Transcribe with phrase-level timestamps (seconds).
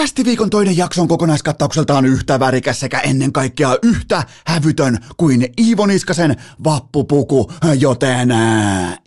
[0.00, 6.36] Kästiviikon toinen jakso on kokonaiskattaukseltaan yhtä värikäs sekä ennen kaikkea yhtä hävytön kuin Iivo Niskasen
[6.64, 8.28] vappupuku, joten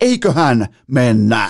[0.02, 1.50] eiköhän mennä.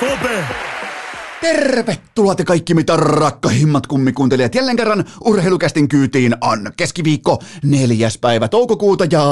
[0.00, 0.44] Kobe.
[1.40, 9.04] Tervetuloa te kaikki mitä rakkahimmat kummikuuntelijat jälleen kerran urheilukästin kyytiin on keskiviikko neljäs päivä toukokuuta
[9.10, 9.24] ja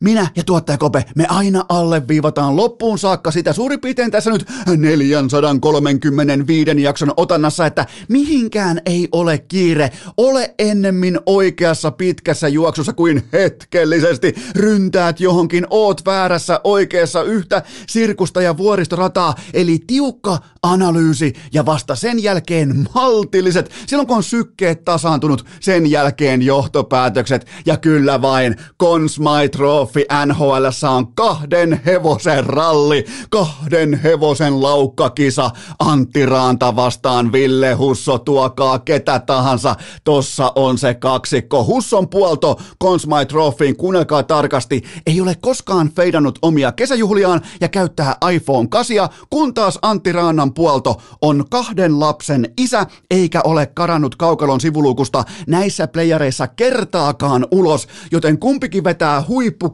[0.00, 6.82] minä ja tuottaja Kope, me aina alleviivataan loppuun saakka sitä suurin piirtein tässä nyt 435
[6.82, 9.90] jakson otannassa, että mihinkään ei ole kiire.
[10.16, 14.34] Ole ennemmin oikeassa pitkässä juoksussa kuin hetkellisesti.
[14.54, 22.22] Ryntäät johonkin, oot väärässä oikeassa yhtä sirkusta ja vuoristorataa, eli tiukka analyysi ja vasta sen
[22.22, 29.89] jälkeen maltilliset, silloin kun on sykkeet tasaantunut, sen jälkeen johtopäätökset ja kyllä vain Consmy Trophy
[30.26, 39.18] NHL on kahden hevosen ralli, kahden hevosen laukkakisa, Antti Raanta vastaan Ville Husso, tuokaa ketä
[39.18, 41.64] tahansa, tossa on se kaksikko.
[41.64, 48.68] Husson puolto Consmy Trophyin, kuunnelkaa tarkasti, ei ole koskaan feidannut omia kesäjuhliaan ja käyttää iPhone
[48.68, 48.96] 8,
[49.30, 55.86] kun taas Antti Raannan puolto on kahden lapsen isä, eikä ole karannut kaukalon sivulukusta näissä
[55.86, 59.22] playereissa kertaakaan ulos, joten kumpikin vetää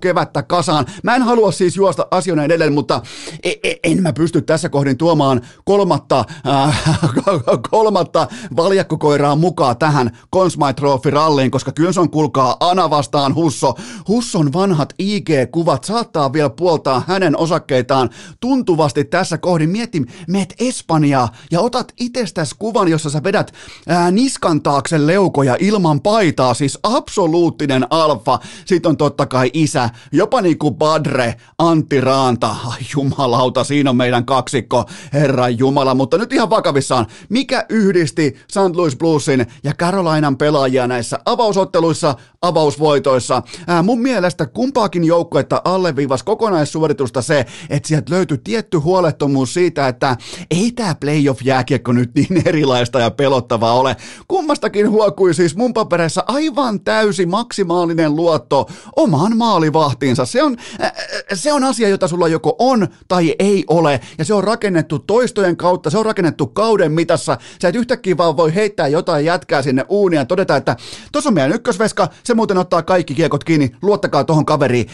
[0.06, 0.86] huippukevättä kasaan.
[1.02, 3.02] Mä en halua siis juosta asioina edelleen, mutta
[3.42, 6.84] e- e- en mä pysty tässä kohdin tuomaan kolmatta, äh,
[7.70, 13.74] kolmatta valjakkokoiraa mukaan tähän Consmy ralliin, koska kyllä se on kuulkaa Ana vastaan Husso.
[14.08, 18.10] Husson vanhat IG-kuvat saattaa vielä puoltaa hänen osakkeitaan
[18.40, 19.70] tuntuvasti tässä kohdin.
[19.70, 23.52] Mieti, meet Espanjaa ja otat itsestäsi kuvan, jossa sä vedät
[23.88, 28.38] ää, niskan taakse leukoja ilman paitaa, siis absoluuttinen alfa.
[28.64, 32.56] Sitten on totta kai isä, jopa niinku Badre, Antti Raanta.
[32.66, 35.94] Ai jumalauta, siinä on meidän kaksikko, herran jumala.
[35.94, 38.76] Mutta nyt ihan vakavissaan, mikä yhdisti St.
[38.76, 43.42] Louis Bluesin ja Carolinan pelaajia näissä avausotteluissa, avausvoitoissa?
[43.66, 50.16] Ää, mun mielestä kumpaakin joukkuetta alleviivas kokonaissuoritusta se, että sieltä löytyi tietty huolettomuus siitä, että
[50.50, 53.96] ei tämä playoff-jääkiekko nyt niin erilaista ja pelottavaa ole.
[54.28, 59.36] Kummastakin huokui siis mun papereissa aivan täysi maksimaalinen luotto omaan
[59.86, 60.26] maalivahtiinsa.
[60.26, 60.56] Se on,
[61.34, 65.56] se on asia, jota sulla joko on tai ei ole, ja se on rakennettu toistojen
[65.56, 67.38] kautta, se on rakennettu kauden mitassa.
[67.62, 70.76] Sä et yhtäkkiä vaan voi heittää jotain jätkää sinne uunia ja todeta, että
[71.12, 74.86] tuossa on meidän ykkösveska, se muuten ottaa kaikki kiekot kiinni, luottakaa tuohon kaveriin.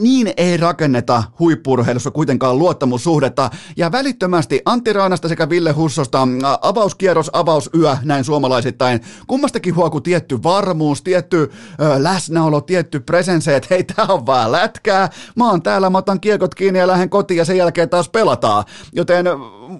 [0.00, 7.30] Niin ei rakenneta huippurheilussa kuitenkaan luottamussuhdetta, ja välittömästi Antti Raanasta sekä Ville Hussosta äh, avauskierros,
[7.32, 9.00] avausyö, näin suomalaisittain.
[9.26, 11.42] Kummastakin huoku tietty varmuus, tietty
[11.80, 15.10] ö, läsnäolo, tietty presence, että hei, tää on vaan lätkää.
[15.36, 18.64] Mä oon täällä, mä otan kiekot kiinni ja lähden kotiin ja sen jälkeen taas pelataan.
[18.92, 19.26] Joten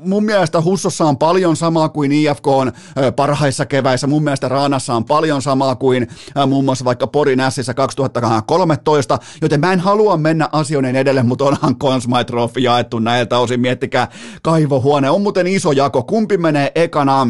[0.04, 2.72] mun mielestä Hussossa on paljon samaa kuin IFK on
[3.16, 4.06] parhaissa keväissä.
[4.06, 6.08] Mun mielestä Raanassa on paljon samaa kuin
[6.46, 9.18] muun muassa vaikka Porin Ässissä 2013.
[9.42, 13.60] Joten mä en halua mennä asioiden edelle, mutta onhan Consmy Trophy jaettu näiltä osin.
[13.60, 14.08] Miettikää,
[14.42, 16.02] kaivohuone on muuten iso jako.
[16.02, 17.26] Kumpi menee ekana?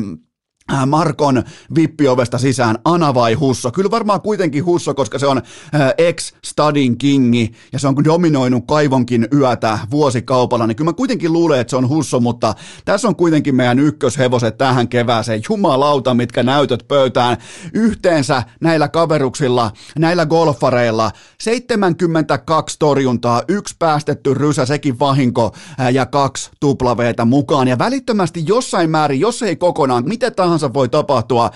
[0.73, 1.43] Äh, Markon
[1.75, 3.71] vippiovesta sisään, Ana vai Husso?
[3.71, 9.29] Kyllä varmaan kuitenkin Husso, koska se on äh, ex-stadin kingi ja se on dominoinut kaivonkin
[9.35, 13.55] yötä vuosikaupalla, niin kyllä mä kuitenkin luulen, että se on Husso, mutta tässä on kuitenkin
[13.55, 15.43] meidän ykköshevoset tähän kevääseen.
[15.49, 17.37] Jumalauta, mitkä näytöt pöytään
[17.75, 21.11] yhteensä näillä kaveruksilla, näillä golfareilla.
[21.41, 27.69] 72 torjuntaa, yksi päästetty rysä, sekin vahinko äh, ja kaksi tuplaveetä mukaan.
[27.69, 31.51] Ja välittömästi jossain määrin, jos ei kokonaan, miten tahansa voi tapahtua.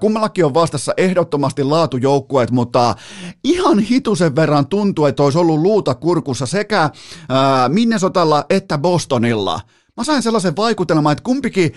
[0.00, 2.94] Kummallakin on vastassa ehdottomasti laatujoukkueet, mutta
[3.44, 6.90] ihan hitusen verran tuntuu, että olisi ollut luuta kurkussa sekä
[7.28, 9.60] ää, Minnesotalla että Bostonilla.
[9.96, 11.72] Mä sain sellaisen vaikutelman, että kumpikin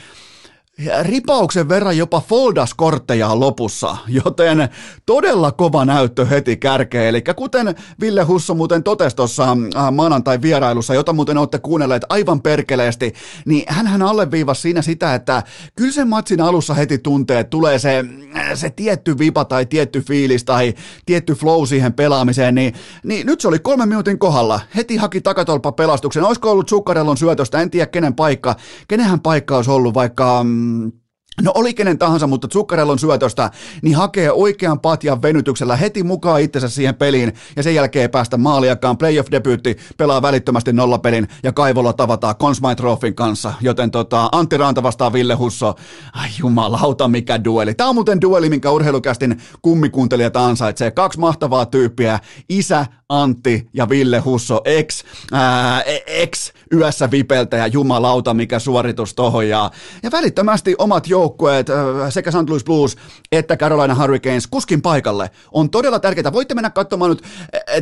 [1.01, 4.69] ripauksen verran jopa foldas-kortteja lopussa, joten
[5.06, 7.07] todella kova näyttö heti kärkeen.
[7.07, 9.44] Eli kuten Ville Husso muuten totesi tuossa
[9.75, 13.13] äh, maanantai vierailussa, jota muuten olette kuunnelleet aivan perkeleesti,
[13.45, 15.44] niin hän alleviivasi siinä sitä, että
[15.75, 18.06] kyllä sen matsin alussa heti tuntee, että tulee se,
[18.54, 20.74] se tietty vipa tai tietty fiilis tai
[21.06, 22.74] tietty flow siihen pelaamiseen, niin,
[23.04, 24.60] niin nyt se oli kolmen minuutin kohdalla.
[24.75, 26.24] Heti haki takatolpa pelastuksen.
[26.24, 28.56] Olisiko ollut Zuccarellon syötöstä, en tiedä kenen paikka,
[28.88, 31.04] kenenhän paikka olisi ollut vaikka mm,
[31.41, 33.51] no oli kenen tahansa, mutta Zuccarellon syötöstä,
[33.81, 38.97] niin hakee oikean patjan venytyksellä heti mukaan itsensä siihen peliin ja sen jälkeen päästä maaliakaan.
[38.97, 42.83] Playoff debyytti pelaa välittömästi nollapelin ja Kaivolla tavataan Consmite
[43.15, 45.75] kanssa, joten tota, Antti Ranta vastaa Ville Husso.
[46.13, 47.73] Ai jumalauta, mikä dueli.
[47.73, 50.91] Tämä on muuten dueli, minkä urheilukästin kummikuuntelijat ansaitsee.
[50.91, 57.67] Kaksi mahtavaa tyyppiä, isä Antti ja Ville Husso, ex, ää, e, ex yössä vipeltä ja
[57.67, 59.47] jumalauta, mikä suoritus tohon.
[59.47, 59.71] Ja,
[60.03, 61.68] ja välittömästi omat joukkueet,
[62.10, 62.50] sekä St.
[62.50, 62.95] Louis Blues
[63.31, 65.30] että Carolina Hurricanes kuskin paikalle.
[65.51, 66.33] On todella tärkeää.
[66.33, 67.24] Voitte mennä katsomaan nyt,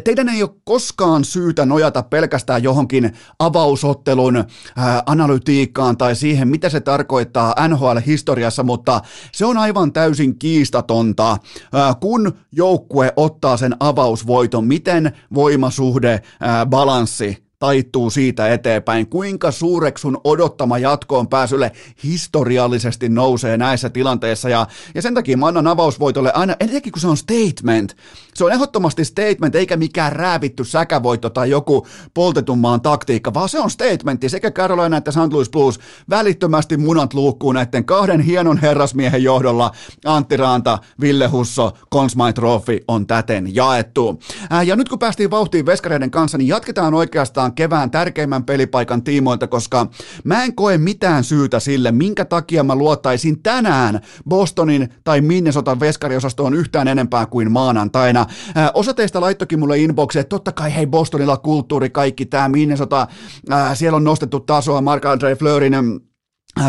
[0.04, 4.36] teidän ei ole koskaan syytä nojata pelkästään johonkin avausottelun
[4.78, 9.02] ää, analytiikkaan tai siihen, mitä se tarkoittaa NHL-historiassa, mutta
[9.32, 11.38] se on aivan täysin kiistatonta,
[11.74, 16.22] ää, kun joukkue ottaa sen avausvoiton, miten voimasuhde,
[16.70, 19.08] balanssi taittuu siitä eteenpäin.
[19.08, 21.72] Kuinka suureksi sun odottama jatkoon pääsylle
[22.04, 24.50] historiallisesti nousee näissä tilanteissa.
[24.50, 27.96] Ja, ja sen takia mä annan avausvoitolle aina, etenkin kun se on statement.
[28.34, 33.60] Se on ehdottomasti statement, eikä mikään räävitty säkävoitto tai joku poltetun maan taktiikka, vaan se
[33.60, 34.30] on statementti.
[34.30, 35.34] Sekä Carolina että St.
[35.34, 35.80] Louis Blues
[36.10, 39.72] välittömästi munat luukkuun näiden kahden hienon herrasmiehen johdolla.
[40.06, 44.20] Antti Ranta, Ville Husso, Consmite Trophy on täten jaettu.
[44.50, 49.48] Ää, ja nyt kun päästiin vauhtiin veskareiden kanssa, niin jatketaan oikeastaan kevään tärkeimmän pelipaikan tiimoilta,
[49.48, 49.88] koska
[50.24, 56.54] mä en koe mitään syytä sille, minkä takia mä luottaisin tänään Bostonin tai Minnesotan veskariosastoon
[56.54, 58.26] yhtään enempää kuin maanantaina.
[58.56, 63.08] Ää, osa teistä laittokin mulle inboxi, että totta kai hei Bostonilla kulttuuri, kaikki tämä Minnesota,
[63.50, 65.74] ää, siellä on nostettu tasoa Marc-André Fleurin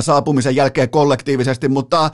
[0.00, 2.10] saapumisen jälkeen kollektiivisesti, mutta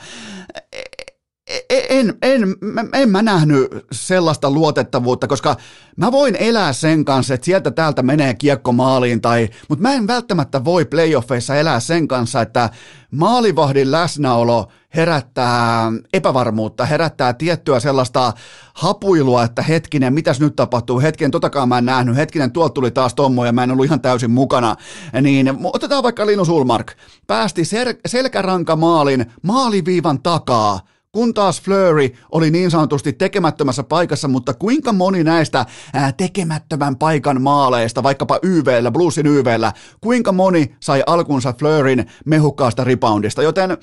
[1.70, 2.56] en, en, en,
[2.92, 5.56] en mä nähnyt sellaista luotettavuutta, koska
[5.96, 10.06] mä voin elää sen kanssa, että sieltä täältä menee kiekko maaliin, tai, mutta mä en
[10.06, 12.70] välttämättä voi playoffeissa elää sen kanssa, että
[13.10, 18.32] maalivahdin läsnäolo herättää epävarmuutta, herättää tiettyä sellaista
[18.74, 23.14] hapuilua, että hetkinen, mitäs nyt tapahtuu, hetken, totakaan mä en nähnyt, hetkinen, tuolta tuli taas
[23.14, 24.76] Tommo ja mä en ollut ihan täysin mukana,
[25.22, 26.92] niin otetaan vaikka Linus Ulmark,
[27.26, 30.80] päästi sel- selkäranka maalin maaliviivan takaa,
[31.12, 37.42] kun taas Flurry oli niin sanotusti tekemättömässä paikassa, mutta kuinka moni näistä ää, tekemättömän paikan
[37.42, 43.78] maaleista, vaikkapa YVllä, Bluesin YVllä, kuinka moni sai alkunsa Flurryn mehukkaasta reboundista, joten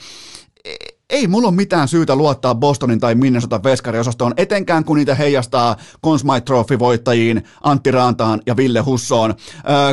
[1.10, 5.76] ei mulla ole mitään syytä luottaa Bostonin tai Minnesota veskariosastoon, etenkään kun niitä heijastaa
[6.06, 9.34] Consmite Trophy-voittajiin Antti Rantaan ja Ville Hussoon.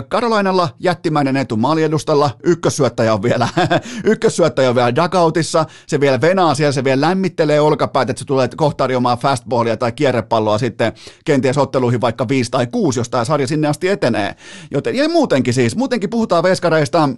[0.08, 3.48] Karolainalla jättimäinen etu maaliedustalla, ykkössyöttäjä on vielä,
[4.04, 8.48] ykkössyöttäjä on vielä dugoutissa, se vielä venaa siellä, se vielä lämmittelee olkapäät, että se tulee
[8.56, 10.92] kohtarjomaan fastballia tai kierrepalloa sitten
[11.24, 14.34] kenties otteluihin vaikka 5 tai 6, jos tämä sarja sinne asti etenee.
[14.70, 17.08] Joten, ja muutenkin siis, muutenkin puhutaan veskareista,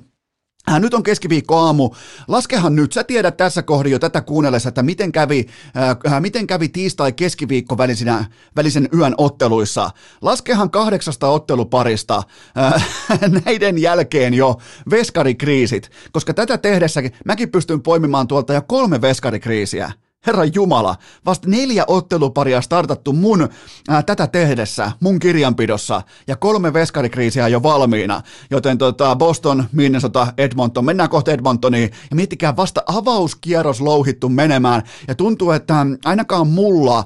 [0.79, 1.91] nyt on keskiviikko aamu.
[2.29, 5.47] Laskehan nyt, sä tiedät tässä kohdin jo tätä kuunnellessa, että miten kävi,
[5.77, 8.25] äh, äh miten kävi tiistai-keskiviikko välisinä,
[8.57, 9.91] välisen yön otteluissa.
[10.23, 12.23] Laskehan kahdeksasta otteluparista
[12.59, 12.89] äh,
[13.45, 14.57] näiden jälkeen jo
[14.91, 19.93] veskarikriisit, koska tätä tehdessäkin mäkin pystyn poimimaan tuolta jo kolme veskarikriisiä.
[20.27, 20.97] Herra Jumala,
[21.27, 23.49] vasta neljä otteluparia startattu mun
[23.89, 28.23] ää, tätä tehdessä, mun kirjanpidossa, ja kolme veskarikriisiä jo valmiina.
[28.51, 35.15] Joten tota, Boston, Minnesota, Edmonton, mennään kohta Edmontoniin, ja miettikää vasta avauskierros louhittu menemään, ja
[35.15, 37.05] tuntuu, että ainakaan mulla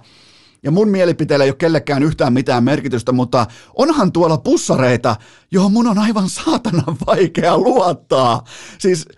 [0.62, 5.16] ja mun mielipiteellä ei ole kellekään yhtään mitään merkitystä, mutta onhan tuolla pussareita,
[5.50, 8.44] johon mun on aivan saatana vaikea luottaa.
[8.78, 9.08] Siis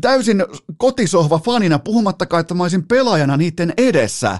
[0.00, 0.44] täysin
[0.78, 4.38] kotisohva fanina, puhumattakaan, että mä olisin pelaajana niiden edessä.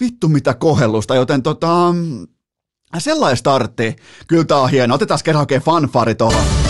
[0.00, 1.94] Vittu mitä kohellusta, joten tota,
[2.98, 3.96] sellainen startti.
[4.28, 4.94] Kyllä tää on hieno.
[4.94, 6.61] Otetaan kerran oikein fanfari tuohon.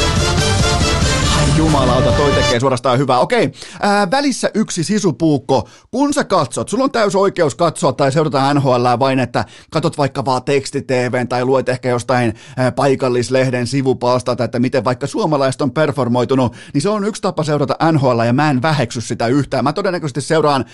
[1.56, 3.18] Jumalauta, toi tekee suorastaan hyvää.
[3.18, 5.68] Okei, ää, välissä yksi sisupuukko.
[5.90, 10.24] Kun sä katsot, sulla on täys oikeus katsoa tai seurata NHL vain, että katot vaikka
[10.24, 16.56] vaan tekstitvn tai luet ehkä jostain ää, paikallislehden sivupalstalta, että miten vaikka suomalaiset on performoitunut,
[16.74, 19.64] niin se on yksi tapa seurata NHL ja mä en väheksy sitä yhtään.
[19.64, 20.64] Mä todennäköisesti seuraan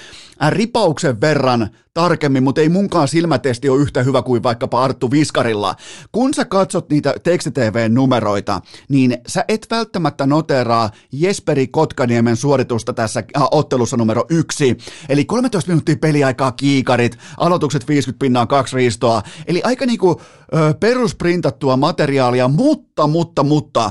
[0.48, 5.74] ripauksen verran tarkemmin, mutta ei munkaan silmätesti ole yhtä hyvä kuin vaikkapa Arttu Viskarilla.
[6.12, 13.42] Kun sä katsot niitä tekstitvn-numeroita, niin sä et välttämättä noteraa Jesperi Kotkaniemen suoritusta tässä äh,
[13.50, 14.76] ottelussa numero yksi.
[15.08, 19.22] Eli 13 minuuttia peliaikaa kiikarit, aloitukset 50 pinnaa, kaksi riistoa.
[19.46, 20.20] Eli aika niinku
[20.54, 23.90] ö, perusprintattua materiaalia, mutta, mutta, mutta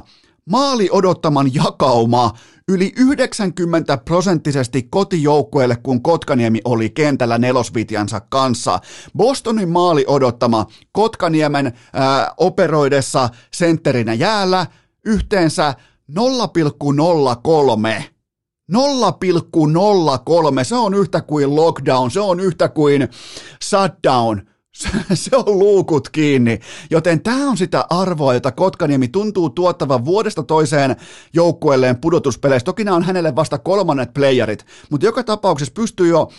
[0.49, 2.33] maali odottaman jakauma
[2.71, 8.79] yli 90 prosenttisesti kotijoukkueelle, kun Kotkaniemi oli kentällä nelosvitjansa kanssa.
[9.17, 14.65] Bostonin maali odottama Kotkaniemen ää, operoidessa sentterinä jäällä
[15.05, 15.73] yhteensä
[16.11, 18.03] 0,03
[18.71, 23.07] 0,03, se on yhtä kuin lockdown, se on yhtä kuin
[23.63, 24.41] shutdown,
[25.13, 26.59] se on luukut kiinni.
[26.89, 30.95] Joten tämä on sitä arvoa, jota Kotkaniemi tuntuu tuottavan vuodesta toiseen
[31.33, 32.65] joukkueelleen pudotuspeleissä.
[32.65, 36.31] Toki nämä on hänelle vasta kolmannet playerit, mutta joka tapauksessa pystyy jo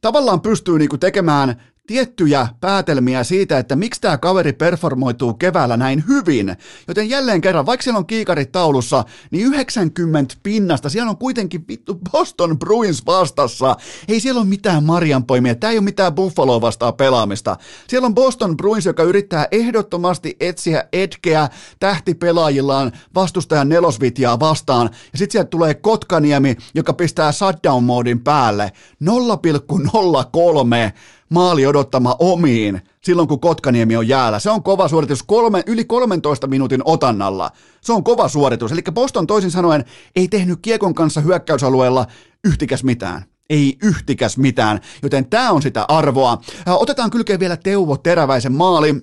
[0.00, 6.56] tavallaan pystyy niinku tekemään tiettyjä päätelmiä siitä, että miksi tämä kaveri performoituu keväällä näin hyvin.
[6.88, 11.98] Joten jälleen kerran, vaikka siellä on kiikarit taulussa, niin 90 pinnasta, siellä on kuitenkin vittu
[12.12, 13.76] Boston Bruins vastassa.
[14.08, 17.56] Ei siellä ole mitään marjanpoimia, tämä ei ole mitään Buffalo vastaa pelaamista.
[17.88, 24.90] Siellä on Boston Bruins, joka yrittää ehdottomasti etsiä etkeä tähtipelaajillaan vastustajan nelosvitjaa vastaan.
[25.12, 28.72] Ja sitten sieltä tulee Kotkaniemi, joka pistää shutdown-moodin päälle.
[29.04, 30.92] 0,03
[31.28, 34.38] maali odottama omiin silloin, kun Kotkaniemi on jäällä.
[34.38, 37.50] Se on kova suoritus kolme, yli 13 minuutin otannalla.
[37.80, 38.72] Se on kova suoritus.
[38.72, 39.84] Eli Boston toisin sanoen
[40.16, 42.06] ei tehnyt kiekon kanssa hyökkäysalueella
[42.44, 46.38] yhtikäs mitään ei yhtikäs mitään, joten tämä on sitä arvoa.
[46.66, 48.94] Otetaan kylkeen vielä Teuvo Teräväisen maali.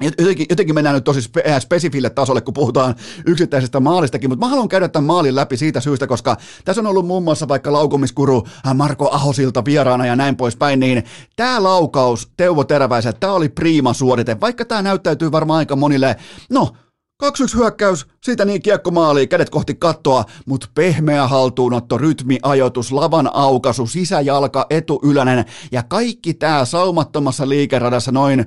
[0.00, 2.94] Jotenkin, jotenkin mennään nyt tosi spe, spesifille tasolle, kun puhutaan
[3.26, 7.06] yksittäisestä maalistakin, mutta mä haluan käydä tämän maalin läpi siitä syystä, koska tässä on ollut
[7.06, 11.04] muun muassa vaikka laukomiskuru äh, Marko Ahosilta vieraana ja näin poispäin, niin
[11.36, 16.16] tämä laukaus Teuvo Teräväiseltä, tämä oli priima suorite, vaikka tämä näyttäytyy varmaan aika monille,
[16.50, 16.72] no
[17.24, 23.30] 2-1 hyökkäys, siitä niin kiekko maaliin, kädet kohti kattoa, mutta pehmeä haltuunotto, rytmi, ajoitus, lavan
[23.34, 28.46] aukaisu, sisäjalka, etuylänen ja kaikki tämä saumattomassa liikeradassa noin 0,2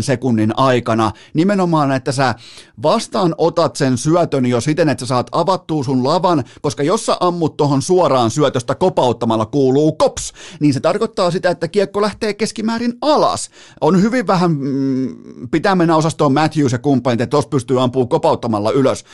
[0.00, 1.12] sekunnin aikana.
[1.34, 2.34] Nimenomaan, että sä
[2.82, 7.16] vastaan otat sen syötön jo siten, että sä saat avattua sun lavan, koska jos sä
[7.20, 12.94] ammut tuohon suoraan syötöstä kopauttamalla kuuluu kops, niin se tarkoittaa sitä, että kiekko lähtee keskimäärin
[13.00, 13.50] alas.
[13.80, 15.16] On hyvin vähän, mm,
[15.50, 19.04] pitää mennä osastoon Matthews ja kumppanit, että tos pystyy ampumaan kopauttamalla ylös.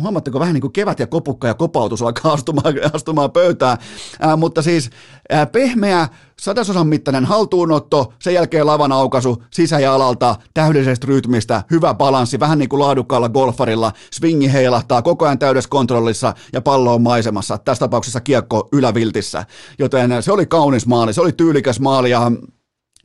[0.00, 3.78] Huomaatteko vähän niin kuin kevät ja kopukka ja kopautus alkaa astumaan, astumaan pöytään.
[4.20, 4.90] Ää, mutta siis
[5.30, 6.08] ää, pehmeä,
[6.40, 12.58] sadasosan mittainen haltuunotto, sen jälkeen lavan aukaisu sisä- ja alalta, täydellisestä rytmistä, hyvä balanssi, vähän
[12.58, 17.80] niin kuin laadukkaalla golfarilla, swingi heilahtaa koko ajan täydessä kontrollissa ja pallo on maisemassa, tässä
[17.80, 19.44] tapauksessa kiekko yläviltissä.
[19.78, 22.32] Joten se oli kaunis maali, se oli tyylikäs maali ja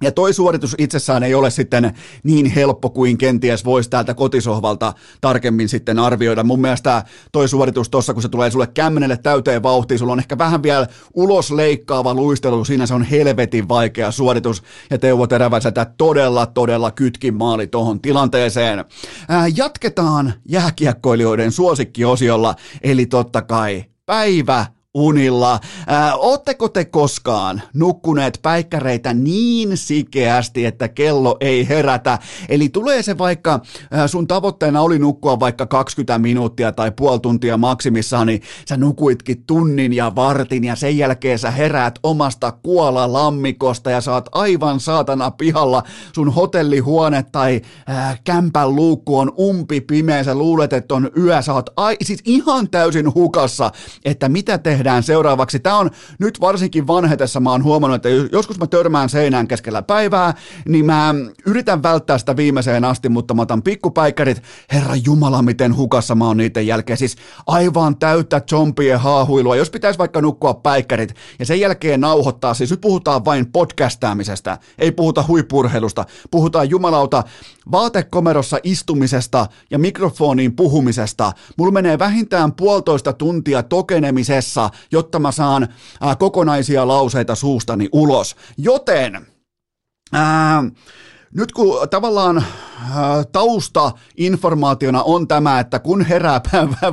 [0.01, 5.70] ja toi suoritus itsessään ei ole sitten niin helppo kuin kenties voisi täältä kotisohvalta tarkemmin
[5.70, 6.44] sitten arvioida.
[6.44, 10.38] Mun mielestä toi suoritus tuossa, kun se tulee sulle kämmenelle täyteen vauhtiin, sulla on ehkä
[10.38, 14.63] vähän vielä ulos leikkaava luistelu, siinä se on helvetin vaikea suoritus.
[14.89, 18.86] Ja Teuvo Teräväiseltä todella, todella kytkin maali tuohon tilanteeseen.
[19.29, 25.60] Ää, jatketaan jääkiekkoilijoiden suosikkiosiolla, eli totta kai päivä unilla.
[25.88, 32.19] Ää, ootteko te koskaan nukkuneet päikkäreitä niin sikeästi, että kello ei herätä?
[32.50, 33.60] Eli tulee se vaikka
[33.91, 39.43] ää, sun tavoitteena oli nukkua vaikka 20 minuuttia tai puoli tuntia maksimissaan, niin sä nukuitkin
[39.48, 45.84] tunnin ja vartin ja sen jälkeen sä heräät omasta kuolalammikosta ja saat aivan saatana pihalla.
[46.15, 51.53] Sun hotellihuone tai ää, kämpän luukku on umpi pimeä, sä luulet, että on yö, sä
[51.53, 53.72] oot ai, siis ihan täysin hukassa,
[54.05, 55.59] että mitä tehdään tehdään seuraavaksi.
[55.59, 60.33] Tämä on nyt varsinkin vanhetessa, mä oon huomannut, että joskus mä törmään seinään keskellä päivää,
[60.67, 64.43] niin mä yritän välttää sitä viimeiseen asti, mutta mä otan pikkupäikkärit,
[64.74, 66.98] herra jumala, miten hukassa mä oon niiden jälkeen.
[66.98, 67.15] Siis
[67.48, 69.55] aivan täyttä zombien haahuilua.
[69.55, 74.91] Jos pitäisi vaikka nukkua päikkärit ja sen jälkeen nauhoittaa, siis nyt puhutaan vain podcastaamisesta, ei
[74.91, 77.24] puhuta huippurheilusta, puhutaan jumalauta
[77.71, 81.31] vaatekomerossa istumisesta ja mikrofoniin puhumisesta.
[81.57, 85.68] Mulla menee vähintään puolitoista tuntia tokenemisessa jotta mä saan
[86.02, 88.36] ää, kokonaisia lauseita suustani ulos.
[88.58, 89.28] Joten...
[90.14, 90.64] Ää,
[91.34, 92.44] nyt kun tavallaan
[93.32, 96.42] tausta informaationa on tämä, että kun herää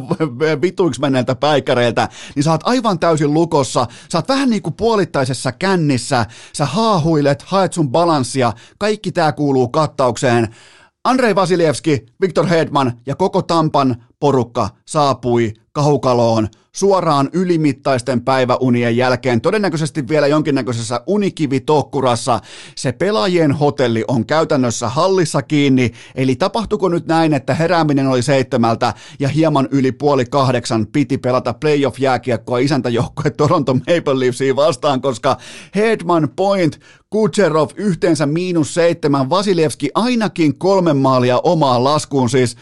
[0.62, 5.52] vituiksi menneiltä päikäreiltä, niin sä oot aivan täysin lukossa, sä oot vähän niin kuin puolittaisessa
[5.52, 10.54] kännissä, sä haahuilet, haet sun balanssia, kaikki tää kuuluu kattaukseen.
[11.04, 20.08] Andrei Vasilievski, Viktor Hedman ja koko Tampan porukka saapui Kaukaloon suoraan ylimittaisten päiväunien jälkeen, todennäköisesti
[20.08, 22.40] vielä jonkinnäköisessä unikivitokkurassa.
[22.76, 28.94] Se pelaajien hotelli on käytännössä hallissa kiinni, eli tapahtuko nyt näin, että herääminen oli seitsemältä
[29.18, 35.36] ja hieman yli puoli kahdeksan piti pelata playoff-jääkiekkoa isäntäjoukkue Toronto Maple Leafsiin vastaan, koska
[35.74, 36.80] Hedman Point
[37.10, 42.56] Kucherov yhteensä miinus seitsemän, Vasilevski ainakin kolme maalia omaan laskuun siis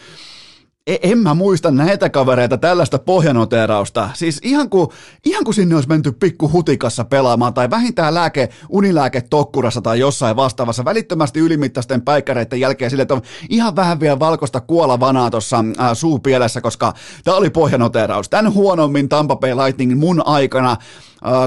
[0.87, 4.09] en mä muista näitä kavereita tällaista pohjanoteerausta.
[4.13, 4.87] Siis ihan kuin,
[5.25, 10.35] ihan kuin sinne olisi menty pikku hutikassa pelaamaan tai vähintään lääke, unilääke tokkurassa tai jossain
[10.35, 15.91] vastaavassa välittömästi ylimittaisten päikkäreiden jälkeen sille, että on ihan vähän vielä valkoista kuolavanaa tuossa äh,
[15.93, 18.29] suupielessä, koska tämä oli pohjanoteeraus.
[18.29, 20.77] Tän huonommin Tampa Bay Lightning mun aikana, äh,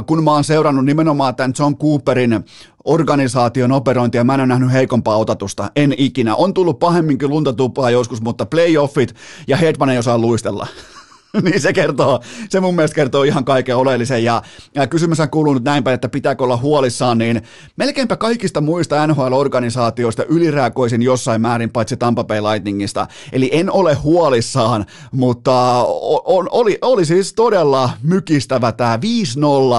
[0.07, 2.45] kun mä oon seurannut nimenomaan tämän John Cooperin
[2.89, 6.35] organisaation operointia, mä en ole nähnyt heikompaa otatusta, en ikinä.
[6.35, 9.15] On tullut pahemminkin luntatupaa joskus, mutta playoffit
[9.47, 10.67] ja Hedman ei osaa luistella.
[11.45, 14.25] niin se kertoo, se mun mielestä kertoo ihan kaiken oleellisen.
[14.25, 14.43] Ja,
[14.75, 17.43] ja kysymys on kuulunut näinpä, että pitääkö olla huolissaan, niin
[17.77, 23.07] melkeinpä kaikista muista NHL-organisaatioista ylirääkoisin jossain määrin, paitsi Tampa Bay Lightningista.
[23.33, 25.85] Eli en ole huolissaan, mutta
[26.25, 28.99] on, oli, oli siis todella mykistävä tämä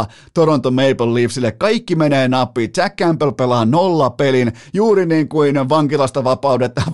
[0.06, 1.52] 5-0 Toronto Maple Leafsille.
[1.52, 2.70] Kaikki menee nappiin.
[2.78, 6.24] Jack Campbell pelaa nolla pelin, juuri niin kuin vankilasta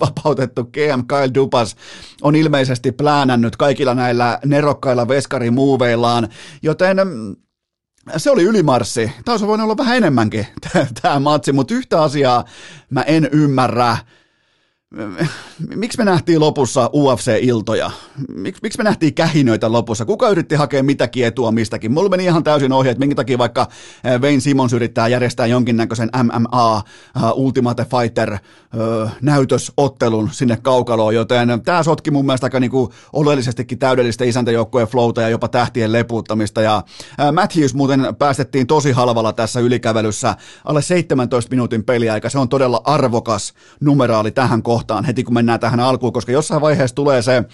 [0.00, 1.76] vapautettu GM Kyle Dupas
[2.22, 6.28] on ilmeisesti pläänännyt kaikilla näillä nerokkailla veskarimuuveillaan,
[6.62, 7.36] joten mm,
[8.16, 9.12] se oli ylimarssi.
[9.24, 10.46] Taisi voinut olla vähän enemmänkin
[11.02, 12.44] tämä matsi, mutta yhtä asiaa
[12.90, 13.96] mä en ymmärrä
[15.76, 17.90] miksi me nähtiin lopussa UFC-iltoja?
[18.34, 20.04] Mik, miksi me nähtiin kähinöitä lopussa?
[20.04, 21.92] Kuka yritti hakea mitäkin etua mistäkin?
[21.92, 23.68] Mulla meni ihan täysin ohje, että minkä takia vaikka
[24.04, 31.48] eh, Wayne Simons yrittää järjestää jonkinnäköisen MMA uh, Ultimate Fighter uh, näytösottelun sinne kaukaloon, joten
[31.64, 36.62] tämä sotki mun mielestä aika niinku oleellisestikin täydellistä isäntäjoukkojen flowta ja jopa tähtien lepuuttamista.
[36.62, 42.30] Ja uh, Matthews muuten päästettiin tosi halvalla tässä ylikävelyssä alle 17 minuutin peliaika.
[42.30, 46.60] Se on todella arvokas numeraali tähän kohtaan kohtaan heti, kun mennään tähän alkuun, koska jossain
[46.60, 47.44] vaiheessa tulee se,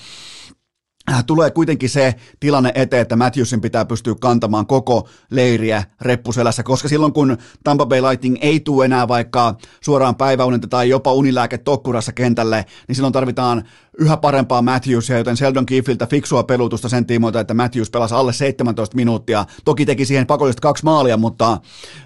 [1.10, 6.88] äh, tulee kuitenkin se tilanne eteen, että Matthewsin pitää pystyä kantamaan koko leiriä reppuselässä, koska
[6.88, 12.12] silloin kun Tampa Bay Lightning ei tule enää vaikka suoraan päiväuninta tai jopa unilääke tokkurassa
[12.12, 13.62] kentälle, niin silloin tarvitaan
[13.98, 18.96] yhä parempaa Matthewsia, joten Sheldon Kiffiltä fiksua pelutusta sen tiimoilta, että Matthews pelasi alle 17
[18.96, 19.44] minuuttia.
[19.64, 21.58] Toki teki siihen pakollisesti kaksi maalia, mutta,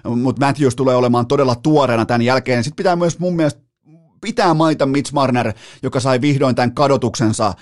[0.03, 2.63] mutta Matthews tulee olemaan todella tuoreena tämän jälkeen.
[2.63, 3.66] Sitten pitää myös mun mielestä
[4.21, 7.55] pitää maita Mitch Marner, joka sai vihdoin tämän kadotuksensa äh,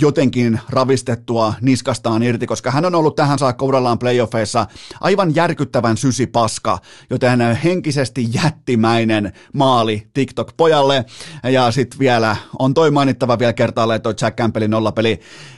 [0.00, 4.66] jotenkin ravistettua niskastaan irti, koska hän on ollut tähän saakka urallaan playoffeissa
[5.00, 6.78] aivan järkyttävän sysipaska,
[7.10, 11.04] joten henkisesti jättimäinen maali TikTok-pojalle.
[11.52, 15.57] Ja sitten vielä on toi mainittava vielä kertaalleen toi Jack Campbellin nollapeli Äh,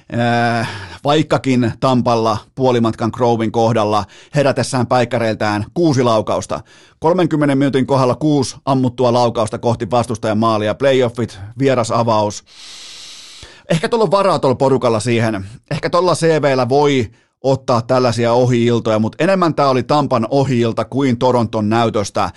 [1.05, 6.61] vaikkakin Tampalla puolimatkan Crowin kohdalla herätessään päikkäreiltään kuusi laukausta.
[6.99, 12.45] 30 minuutin kohdalla kuusi ammuttua laukausta kohti vastustajan maalia, playoffit, vieras avaus.
[13.71, 15.47] Ehkä tuolla on varaa tuolla porukalla siihen.
[15.71, 17.11] Ehkä tuolla CVllä voi
[17.43, 22.31] ottaa tällaisia ohi-iltoja, mutta enemmän tämä oli Tampan ohi-ilta kuin Toronton näytöstä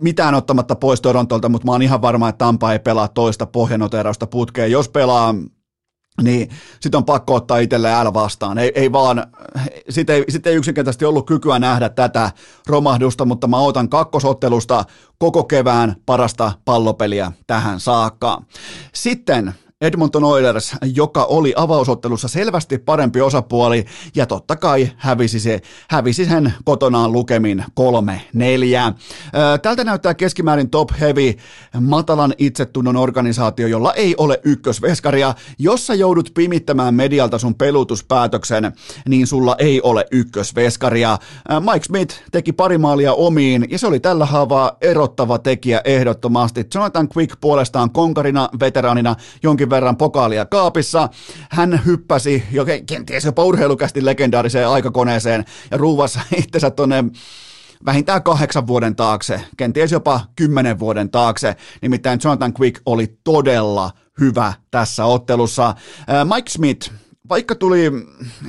[0.00, 4.26] mitään ottamatta pois Torontolta, mutta mä oon ihan varma, että Tampa ei pelaa toista pohjanoterausta
[4.26, 4.70] putkeen.
[4.70, 5.34] Jos pelaa
[6.22, 6.50] niin
[6.80, 8.58] sitten on pakko ottaa itselleen L vastaan.
[8.58, 9.26] Ei, ei vaan,
[9.88, 12.30] sitten ei, sit ei yksinkertaisesti ollut kykyä nähdä tätä
[12.66, 14.84] romahdusta, mutta mä otan kakkosottelusta
[15.18, 18.42] koko kevään parasta pallopeliä tähän saakka.
[18.94, 23.84] Sitten Edmonton Oilers, joka oli avausottelussa selvästi parempi osapuoli
[24.16, 27.82] ja totta kai hävisi, se, hävisi sen kotonaan lukemin 3-4.
[29.62, 31.34] Tältä näyttää keskimäärin top heavy
[31.80, 35.34] matalan itsetunnon organisaatio, jolla ei ole ykkösveskaria.
[35.58, 38.72] Jos sä joudut pimittämään medialta sun pelutuspäätöksen,
[39.08, 41.18] niin sulla ei ole ykkösveskaria.
[41.72, 46.66] Mike Smith teki pari maalia omiin ja se oli tällä haavaa erottava tekijä ehdottomasti.
[46.74, 51.08] Jonathan Quick puolestaan konkarina, veteraanina jonkin jonkin verran pokaalia kaapissa.
[51.50, 57.04] Hän hyppäsi jo kenties jopa urheilukästi legendaariseen aikakoneeseen ja ruuvasi itsensä tuonne
[57.84, 61.56] vähintään kahdeksan vuoden taakse, kenties jopa kymmenen vuoden taakse.
[61.82, 65.74] Nimittäin Jonathan Quick oli todella hyvä tässä ottelussa.
[66.34, 66.90] Mike Smith,
[67.30, 67.92] vaikka tuli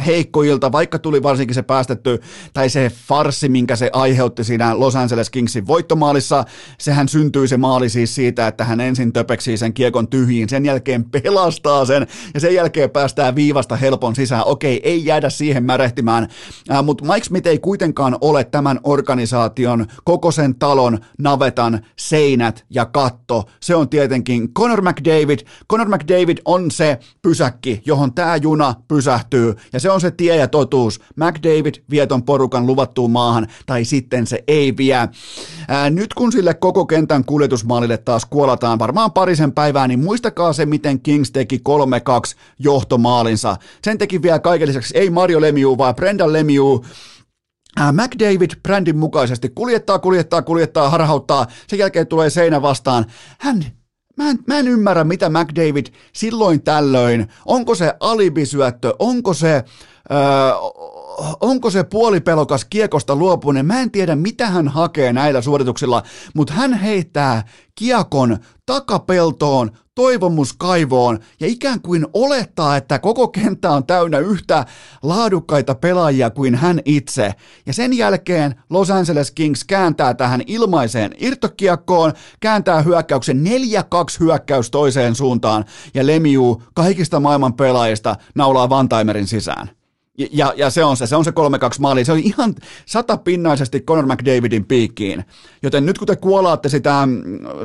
[0.06, 2.20] heikko ilta, vaikka tuli varsinkin se päästetty,
[2.54, 6.46] tai se farsi, minkä se aiheutti siinä Los Angeles Kingsin voittomaalissa,
[6.78, 11.04] sehän syntyi se maali siis siitä, että hän ensin töpeksii sen kiekon tyhjiin, sen jälkeen
[11.04, 14.44] pelastaa sen, ja sen jälkeen päästään viivasta helpon sisään.
[14.46, 16.28] Okei, ei jäädä siihen märehtimään,
[16.72, 22.86] äh, mutta Mike Smith ei kuitenkaan ole tämän organisaation, koko sen talon, navetan, seinät ja
[22.86, 23.44] katto.
[23.60, 25.40] Se on tietenkin Conor McDavid.
[25.72, 30.48] Conor McDavid on se pysäkki, johon tämä juna pysähtyy, ja se on se tie ja
[30.48, 31.00] totuus.
[31.16, 35.10] McDavid vie ton porukan luvattuun maahan, tai sitten se ei vie.
[35.68, 40.66] Ää, nyt kun sille koko kentän kuljetusmaalille taas kuolataan varmaan parisen päivää, niin muistakaa se,
[40.66, 43.58] miten Kings teki 3-2 johtomaalinsa.
[43.84, 46.82] Sen teki vielä kaiken lisäksi ei Mario Lemieux, vaan Brendan Lemieux,
[47.92, 53.06] McDavid brändin mukaisesti kuljettaa, kuljettaa, kuljettaa, harhauttaa, sen jälkeen tulee seinä vastaan.
[53.40, 53.66] Hän
[54.20, 59.64] Mä en, mä en ymmärrä, mitä McDavid silloin tällöin, onko se alibisyöttö, onko se,
[60.12, 60.18] öö,
[61.40, 66.04] onko se puolipelokas kiekosta luopuminen, mä en tiedä mitä hän hakee näillä suorituksilla,
[66.34, 67.44] mutta hän heittää
[67.76, 74.66] kiekon takapeltoon, toivomuskaivoon ja ikään kuin olettaa, että koko kenttä on täynnä yhtä
[75.04, 77.34] laadukkaita pelaajia kuin hän itse.
[77.66, 83.50] Ja sen jälkeen Los Angeles Kings kääntää tähän ilmaiseen irtokiekkoon, kääntää hyökkäyksen 4-2
[84.20, 89.79] hyökkäys toiseen suuntaan ja Lemiu kaikista maailman pelaajista naulaa Vantaimerin sisään.
[90.32, 91.34] Ja, ja se on se, se on se 3-2
[91.80, 92.06] maali.
[92.06, 92.56] Se on ihan
[92.86, 95.26] satapinnaisesti Conor McDavidin piikkiin.
[95.64, 97.08] Joten nyt kun te kuolaatte sitä,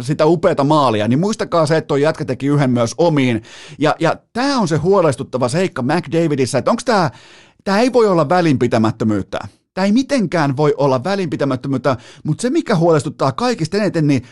[0.00, 3.42] sitä upeata maalia, niin muistakaa se, että tuo jätkä teki yhden myös omiin.
[3.78, 7.10] Ja, ja tämä on se huolestuttava seikka McDavidissä, että onko tämä,
[7.64, 9.38] tämä ei voi olla välinpitämättömyyttä.
[9.74, 14.22] Tämä ei mitenkään voi olla välinpitämättömyyttä, mutta se mikä huolestuttaa kaikista eniten, niin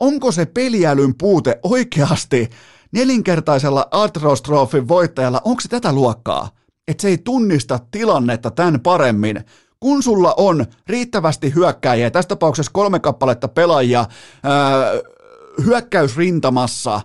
[0.00, 2.50] onko se peliälyn puute oikeasti
[2.92, 6.48] nelinkertaisella Atrostrofin voittajalla, onko se tätä luokkaa?
[6.88, 9.44] Että se ei tunnista tilannetta tämän paremmin.
[9.80, 14.06] Kun sulla on riittävästi hyökkäjiä, tässä tapauksessa kolme kappaletta pelaajia
[14.42, 14.92] ää,
[15.64, 17.00] hyökkäysrintamassa,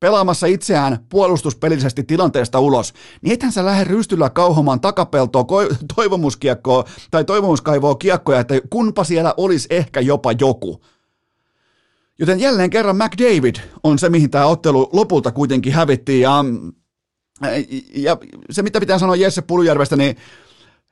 [0.00, 2.92] pelaamassa itseään puolustuspelillisesti tilanteesta ulos,
[3.22, 9.34] niin ethän sä lähde rystyllä kauhomaan takapeltoa, ko- toivomuskiekkoa tai toivomuskaivoa kiekkoja, että kunpa siellä
[9.36, 10.80] olisi ehkä jopa joku.
[12.18, 16.44] Joten jälleen kerran McDavid on se, mihin tämä ottelu lopulta kuitenkin hävittiin, ja
[17.94, 18.16] ja
[18.50, 20.16] se, mitä pitää sanoa Jesse Pulujärvestä, niin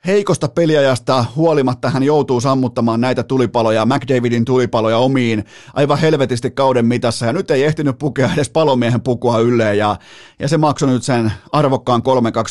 [0.06, 7.26] heikosta peliajasta huolimatta hän joutuu sammuttamaan näitä tulipaloja, McDavidin tulipaloja omiin aivan helvetisti kauden mitassa,
[7.26, 9.96] ja nyt ei ehtinyt pukea edes palomiehen pukua ylleen, ja,
[10.38, 12.04] ja se maksoi nyt sen arvokkaan 3-2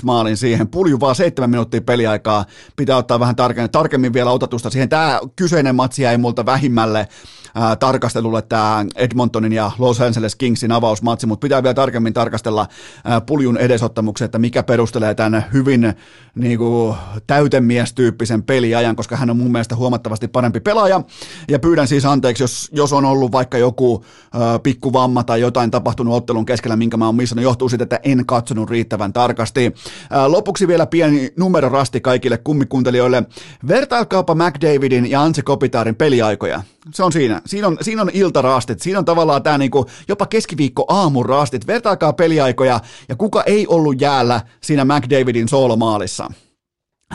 [0.04, 0.68] maalin siihen.
[0.68, 4.90] Pulju vaan seitsemän minuuttia peliaikaa, pitää ottaa vähän tarkemmin, tarkemmin vielä otatusta siihen.
[4.90, 7.08] Tämä kyseinen matsi jäi multa vähimmälle,
[7.56, 12.68] ää, tarkastelulle tämä Edmontonin ja Los Angeles Kingsin avausmatsi, mutta pitää vielä tarkemmin tarkastella
[13.06, 15.94] ää, puljun edesottamuksen, että mikä perustelee tämän hyvin
[16.36, 16.96] niin kuin,
[17.28, 21.02] täytemiestyyppisen peliajan, koska hän on mun mielestä huomattavasti parempi pelaaja,
[21.48, 26.14] ja pyydän siis anteeksi, jos, jos on ollut vaikka joku ää, pikkuvamma tai jotain tapahtunut
[26.16, 29.74] ottelun keskellä, minkä mä oon missannut, johtuu siitä, että en katsonut riittävän tarkasti.
[30.10, 33.24] Ää, lopuksi vielä pieni numerorasti kaikille kummikuuntelijoille.
[33.68, 36.64] Vertailkaapa McDavidin ja Anse Kopitaarin peliaikoja.
[36.94, 37.42] Se on siinä.
[37.46, 41.68] Siinä on, siinä on iltarastit, siinä on tavallaan tämä niinku jopa keskiviikko aamurastit.
[41.68, 46.32] Vertaakaa peliaikoja ja kuka ei ollut jäällä siinä McDavidin soolomaalissa.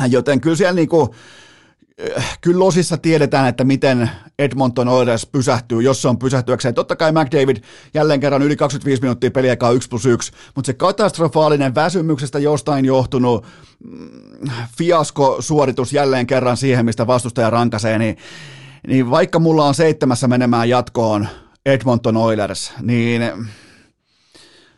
[0.09, 1.15] Joten kyllä siellä niinku,
[2.41, 6.75] kyllä osissa tiedetään, että miten Edmonton Oilers pysähtyy, jos se on pysähtyäkseen.
[6.75, 7.57] Totta kai McDavid
[7.95, 13.47] jälleen kerran yli 25 minuuttia peliaikaa 1 plus 1, mutta se katastrofaalinen väsymyksestä jostain johtunut
[13.85, 18.17] mm, fiasko-suoritus jälleen kerran siihen, mistä vastustaja rankasee, niin
[18.87, 21.29] niin vaikka mulla on seitsemässä menemään jatkoon
[21.67, 23.23] Edmonton Oilers, niin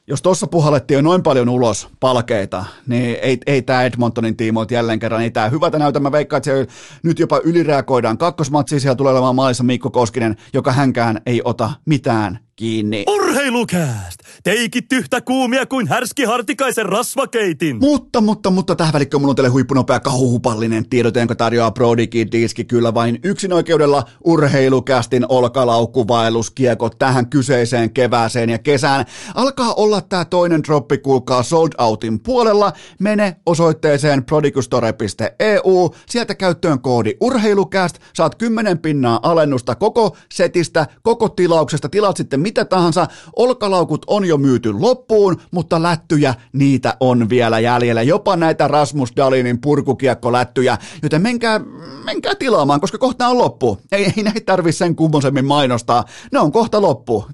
[0.06, 4.98] jos tuossa puhallettiin jo noin paljon ulos palkeita, niin ei, ei tämä Edmontonin tiimoilta jälleen
[4.98, 6.00] kerran, ei tämä hyvältä näytä.
[6.00, 8.18] Mä veikkaan, että nyt jopa ylireagoidaan.
[8.18, 13.04] Kakkosmatsi siellä tulee olemaan maalissa Mikko Koskinen, joka hänkään ei ota mitään kiinni.
[13.08, 14.17] Urheilukääst!
[14.44, 17.76] Teikit yhtä kuumia kuin härski hartikaisen rasvakeitin.
[17.76, 22.64] Mutta, mutta, mutta tähän välikköön mulla on teille huippunopea kauhupallinen tiedote, jonka tarjoaa Prodigy Diski
[22.64, 29.04] kyllä vain yksin oikeudella urheilukästin olkalaukkuvaelluskiekot tähän kyseiseen kevääseen ja kesään.
[29.34, 32.72] Alkaa olla tää toinen droppi, kuulkaa sold outin puolella.
[33.00, 41.88] Mene osoitteeseen prodigustore.eu, sieltä käyttöön koodi urheilukäst, saat 10 pinnaa alennusta koko setistä, koko tilauksesta,
[41.88, 43.06] tilaat sitten mitä tahansa.
[43.36, 48.02] Olkalaukut on jo myyty loppuun, mutta lättyjä niitä on vielä jäljellä.
[48.02, 51.60] Jopa näitä Rasmus Dalinin purkukiekkolättyjä, joten menkää,
[52.04, 53.78] menkää tilaamaan, koska kohta on loppu.
[53.92, 56.04] Ei, ei näitä tarvi sen kummosemmin mainostaa.
[56.32, 57.26] Ne on kohta loppu.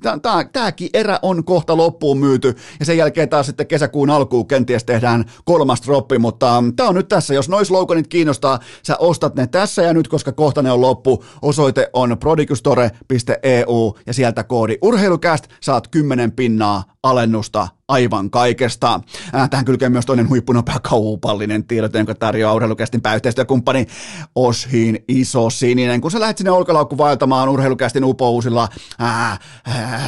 [0.52, 5.24] Tämäkin erä on kohta loppuun myyty ja sen jälkeen taas sitten kesäkuun alkuun kenties tehdään
[5.44, 7.34] kolmas droppi, mutta um, tämä on nyt tässä.
[7.34, 11.24] Jos nois sloganit kiinnostaa, sä ostat ne tässä ja nyt, koska kohta ne on loppu.
[11.42, 19.00] Osoite on prodigustore.eu ja sieltä koodi urheilukäst saat 10 pinnaa alennusta aivan kaikesta.
[19.34, 23.86] Äh, tähän kylkee myös toinen huippunopea kaupallinen tiedote, jonka tarjoaa urheilukästin pääyhteistyökumppani
[24.34, 26.00] Oshin Iso Sininen.
[26.00, 28.68] Kun sä lähdet sinne olkalaukku vaeltamaan urheilukästin upousilla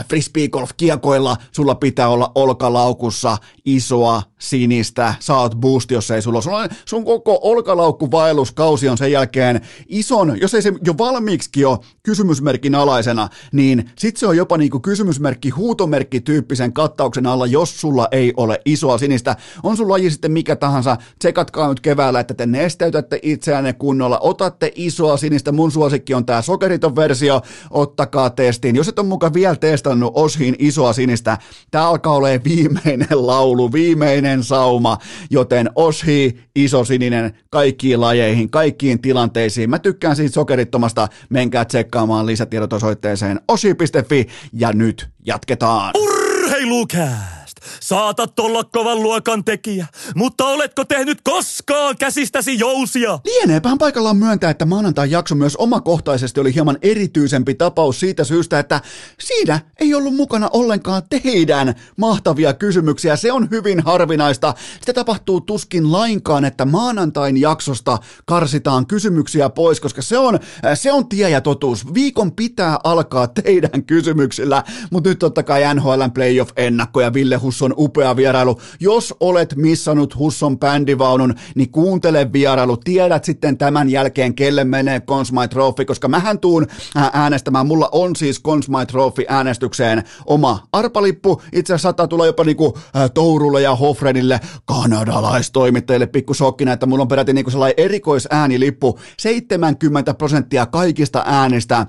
[0.08, 5.14] frisbee-golf-kiekoilla, sulla pitää olla olkalaukussa isoa sinistä.
[5.30, 6.40] Oot boost, jos ei sulla.
[6.46, 12.74] On, sun koko olkalaukkuvaelluskausi on sen jälkeen ison, jos ei se jo valmiiksi ole kysymysmerkin
[12.74, 18.08] alaisena, niin sit se on jopa niinku kysymysmerkki, huutomerkki tyyppisen kattauksen alla, jos jos sulla
[18.12, 19.36] ei ole isoa sinistä.
[19.62, 24.72] On sun laji sitten mikä tahansa, tsekatkaa nyt keväällä, että te nesteytätte itseänne kunnolla, otatte
[24.74, 28.76] isoa sinistä, mun suosikki on tää sokeriton versio, ottakaa testiin.
[28.76, 31.38] Jos et ole mukaan vielä testannut Oshin isoa sinistä,
[31.70, 34.98] tää alkaa olemaan viimeinen laulu, viimeinen sauma,
[35.30, 39.70] joten Oshi, iso sininen, kaikkiin lajeihin, kaikkiin tilanteisiin.
[39.70, 45.90] Mä tykkään siitä sokerittomasta, menkää tsekkaamaan lisätiedot osoitteeseen oshi.fi ja nyt jatketaan.
[45.96, 47.35] Urheilukää!
[47.80, 53.18] Saatat olla kovan luokan tekijä, mutta oletko tehnyt koskaan käsistäsi jousia?
[53.24, 58.80] Lieneepähän paikallaan myöntää, että maanantai jakso myös omakohtaisesti oli hieman erityisempi tapaus siitä syystä, että
[59.20, 63.16] siinä ei ollut mukana ollenkaan teidän mahtavia kysymyksiä.
[63.16, 64.54] Se on hyvin harvinaista.
[64.80, 70.38] Sitä tapahtuu tuskin lainkaan, että maanantain jaksosta karsitaan kysymyksiä pois, koska se on,
[70.74, 71.94] se on tie ja totuus.
[71.94, 77.74] Viikon pitää alkaa teidän kysymyksillä, mutta nyt totta kai NHLn playoff-ennakko ja Ville Hus Husson
[77.76, 78.60] upea vierailu.
[78.80, 82.76] Jos olet missannut Husson bändivaunun, niin kuuntele vierailu.
[82.76, 86.66] Tiedät sitten tämän jälkeen, kelle menee Consmite Trophy, koska mähän tuun
[87.12, 87.66] äänestämään.
[87.66, 91.42] Mulla on siis Consmite Trophy äänestykseen oma arpalippu.
[91.52, 97.02] Itse asiassa saattaa tulla jopa niinku äh, Tourulle ja Hofrenille kanadalaistoimittajille pikku shokkina, että mulla
[97.02, 98.98] on peräti niinku sellainen erikoisäänilippu.
[99.18, 101.86] 70 prosenttia kaikista äänistä äh,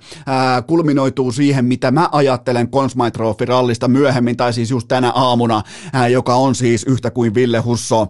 [0.67, 5.56] kulminoituu siihen, mitä mä ajattelen Consmite Trophy rallista myöhemmin, tai siis just tänä aamuna
[5.93, 8.07] ää, joka on siis yhtä kuin Ville Husso.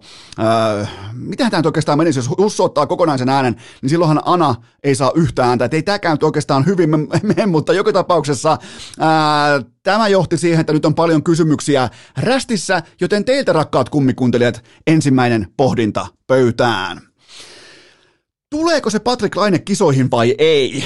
[1.13, 5.12] Mitähän tämä nyt oikeastaan menisi, jos Husso ottaa kokonaisen äänen, niin silloinhan Ana ei saa
[5.15, 6.89] yhtä ääntä, että ei tämäkään nyt oikeastaan hyvin
[7.23, 8.57] mene, mutta joka tapauksessa
[8.99, 15.47] ää, Tämä johti siihen, että nyt on paljon kysymyksiä rästissä, joten teiltä rakkaat kummikuuntelijat, ensimmäinen
[15.57, 17.01] pohdinta pöytään.
[18.49, 20.83] Tuleeko se Patrick Laine kisoihin vai ei?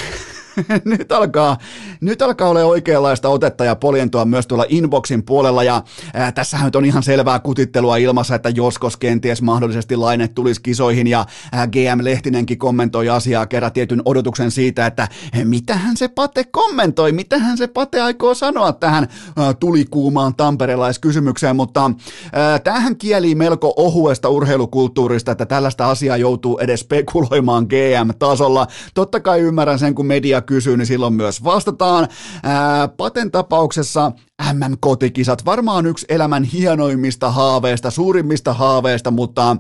[0.85, 1.57] nyt, alkaa,
[2.01, 5.83] nyt alkaa olla oikeanlaista otetta ja poljentoa myös tuolla inboxin puolella ja
[6.13, 11.25] ää, tässähän on ihan selvää kutittelua ilmassa, että joskos kenties mahdollisesti laine tulisi kisoihin ja
[11.51, 15.07] ää, GM Lehtinenkin kommentoi asiaa kerran tietyn odotuksen siitä, että
[15.43, 21.91] mitähän se Pate kommentoi, mitähän se Pate aikoo sanoa tähän ää, tulikuumaan tamperelaiskysymykseen, mutta
[22.33, 28.67] ää, tämähän kieli melko ohuesta urheilukulttuurista, että tällaista asiaa joutuu edes spekuloimaan GM-tasolla.
[28.93, 32.07] Totta kai ymmärrän sen, kun media kysyy, niin silloin myös vastataan.
[32.43, 34.11] Ää, Paten tapauksessa
[34.53, 39.57] MM-kotikisat, varmaan yksi elämän hienoimmista haaveista, suurimmista haaveista, mutta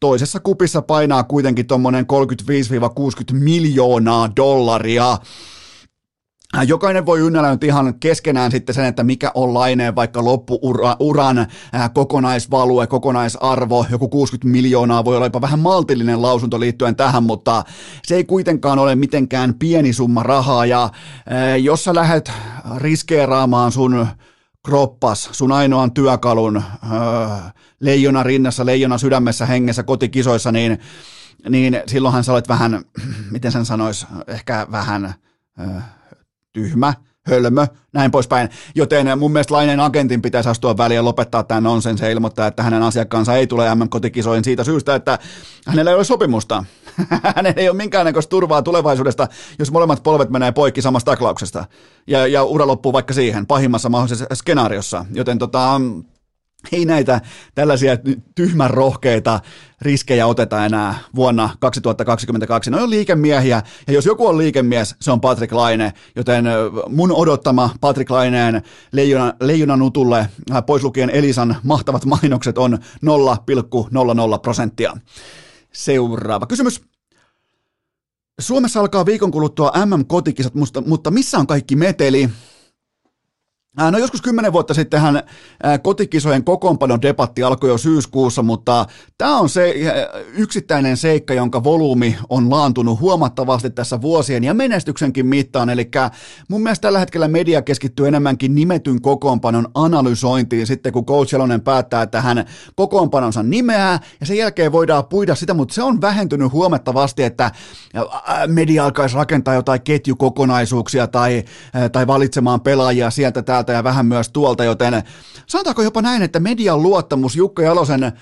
[0.00, 2.06] toisessa kupissa painaa kuitenkin tuommoinen
[3.32, 5.18] 35-60 miljoonaa dollaria.
[6.56, 11.38] Äh, jokainen voi ynnällä nyt ihan keskenään sitten sen, että mikä on laineen vaikka loppuuran
[11.38, 17.64] äh, kokonaisvalue, kokonaisarvo, joku 60 miljoonaa voi olla jopa vähän maltillinen lausunto liittyen tähän, mutta
[18.06, 20.66] se ei kuitenkaan ole mitenkään pieni summa rahaa.
[20.66, 22.32] Ja äh, jos sä lähdet
[22.76, 24.06] riskeeraamaan sun
[24.64, 26.62] kroppas, sun ainoan työkalun
[27.80, 30.78] leijona rinnassa, leijona sydämessä, hengessä, kotikisoissa, niin,
[31.48, 32.84] niin silloinhan sä olet vähän,
[33.30, 35.14] miten sen sanois, ehkä vähän
[36.54, 38.48] tyhmä, hölmö, näin poispäin.
[38.74, 42.62] Joten mun mielestä Laineen agentin pitäisi astua väliin ja lopettaa tämä nonsens ja ilmoittaa, että
[42.62, 45.18] hänen asiakkaansa ei tule MM-kotikisoihin siitä syystä, että
[45.66, 46.64] hänellä ei ole sopimusta.
[47.36, 51.64] hänellä ei ole minkäännäköistä turvaa tulevaisuudesta, jos molemmat polvet menee poikki samasta taklauksesta.
[52.06, 55.04] Ja, ja ura loppuu vaikka siihen, pahimmassa mahdollisessa skenaariossa.
[55.14, 55.80] Joten tota,
[56.72, 57.20] ei näitä
[57.54, 57.96] tällaisia
[58.34, 59.40] tyhmän rohkeita
[59.82, 62.70] riskejä oteta enää vuonna 2022.
[62.70, 66.44] Ne on liikemiehiä, ja jos joku on liikemies, se on Patrick Laine, joten
[66.88, 70.28] mun odottama Patrick Laineen leijona, leijonan utulle,
[70.66, 74.96] pois lukien Elisan mahtavat mainokset, on 0,00 prosenttia.
[75.72, 76.80] Seuraava kysymys.
[78.40, 80.54] Suomessa alkaa viikon kuluttua MM-kotikisat,
[80.86, 82.30] mutta missä on kaikki meteli?
[83.90, 85.22] No joskus kymmenen vuotta sittenhän
[85.82, 88.86] kotikisojen kokoonpanon debatti alkoi jo syyskuussa, mutta
[89.18, 89.74] tämä on se
[90.32, 95.70] yksittäinen seikka, jonka volyymi on laantunut huomattavasti tässä vuosien ja menestyksenkin mittaan.
[95.70, 95.90] Eli
[96.48, 102.02] mun mielestä tällä hetkellä media keskittyy enemmänkin nimetyn kokoonpanon analysointiin sitten, kun Coach Jalonen päättää,
[102.02, 102.44] että hän
[102.76, 107.50] kokoonpanonsa nimeää ja sen jälkeen voidaan puida sitä, mutta se on vähentynyt huomattavasti, että
[108.46, 111.44] media alkaisi rakentaa jotain ketjukokonaisuuksia tai,
[111.92, 115.02] tai valitsemaan pelaajia sieltä täältä täältä ja vähän myös tuolta, joten
[115.46, 118.12] sanotaanko jopa näin, että median luottamus Jukka Jalosen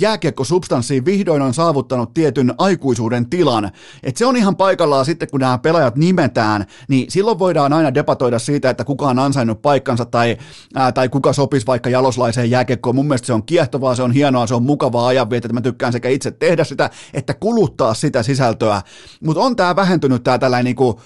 [0.00, 3.70] jääkiekkosubstanssiin vihdoin on saavuttanut tietyn aikuisuuden tilan.
[4.02, 8.38] Että se on ihan paikallaan sitten, kun nämä pelaajat nimetään, niin silloin voidaan aina debatoida
[8.38, 10.36] siitä, että kuka on ansainnut paikkansa tai,
[10.74, 12.94] ää, tai kuka sopisi vaikka jaloslaiseen jääkiekkoon.
[12.94, 15.92] Mun mielestä se on kiehtovaa, se on hienoa, se on mukavaa ajanvietä, että mä tykkään
[15.92, 18.82] sekä itse tehdä sitä, että kuluttaa sitä sisältöä.
[19.24, 21.00] Mutta on tämä vähentynyt tämä tällainen niinku,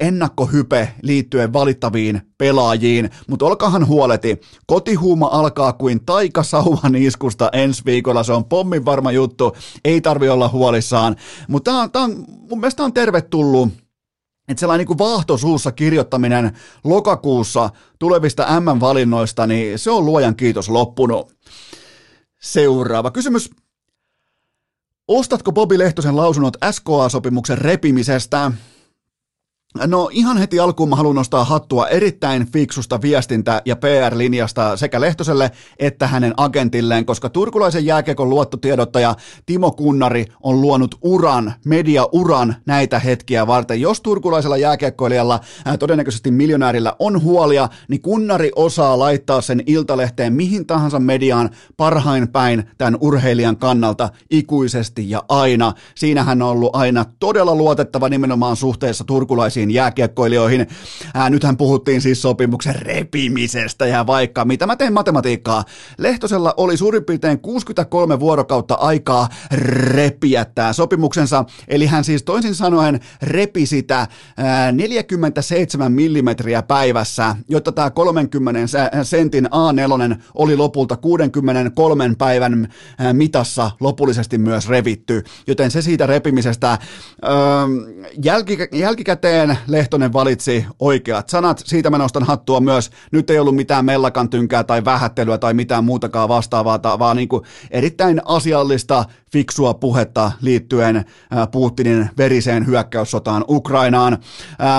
[0.00, 8.32] ennakkohype liittyen valittaviin pelaajiin, mutta olkahan huoleti, kotihuuma alkaa kuin taikasauvan iskusta ensi viikolla, se
[8.32, 11.16] on pommin varma juttu, ei tarvi olla huolissaan,
[11.48, 13.68] mutta tämä on, on, mun mielestä on tervetullut
[14.48, 21.32] että sellainen niin vaahtosuussa kirjoittaminen lokakuussa tulevista M-valinnoista, niin se on luojan kiitos loppunut.
[22.40, 23.50] Seuraava kysymys.
[25.08, 28.52] Ostatko Bobi Lehtosen lausunnot SKA-sopimuksen repimisestä?
[29.86, 35.50] No ihan heti alkuun mä haluan nostaa hattua erittäin fiksusta viestintä- ja PR-linjasta sekä Lehtoselle
[35.78, 39.14] että hänen agentilleen, koska turkulaisen jääkiekon luottotiedottaja
[39.46, 43.80] Timo Kunnari on luonut uran, mediauran näitä hetkiä varten.
[43.80, 50.66] Jos turkulaisella jääkiekkoilijalla, ää, todennäköisesti miljonäärillä on huolia, niin Kunnari osaa laittaa sen iltalehteen mihin
[50.66, 55.72] tahansa mediaan parhain päin tämän urheilijan kannalta ikuisesti ja aina.
[55.94, 60.66] Siinä hän on ollut aina todella luotettava nimenomaan suhteessa turkulaisiin suomalaisiin jääkiekkoilijoihin.
[61.14, 65.64] Ää, nythän puhuttiin siis sopimuksen repimisestä ja vaikka mitä mä teen matematiikkaa.
[65.98, 73.00] Lehtosella oli suurin piirtein 63 vuorokautta aikaa repiä tämä sopimuksensa, eli hän siis toisin sanoen
[73.22, 78.60] repi sitä ää, 47 millimetriä päivässä, jotta tämä 30
[79.02, 82.68] sentin A4 oli lopulta 63 päivän
[82.98, 86.78] ää, mitassa lopullisesti myös revitty, joten se siitä repimisestä ää,
[88.24, 91.62] jälki, jälkikäteen Jälleen Lehtonen valitsi oikeat sanat.
[91.64, 92.90] Siitä mä nostan hattua myös.
[93.12, 97.42] Nyt ei ollut mitään mellakan tynkää tai vähättelyä tai mitään muutakaan vastaavaa, vaan niin kuin
[97.70, 101.04] erittäin asiallista, fiksua puhetta liittyen
[101.52, 104.18] Putinin veriseen hyökkäyssotaan Ukrainaan.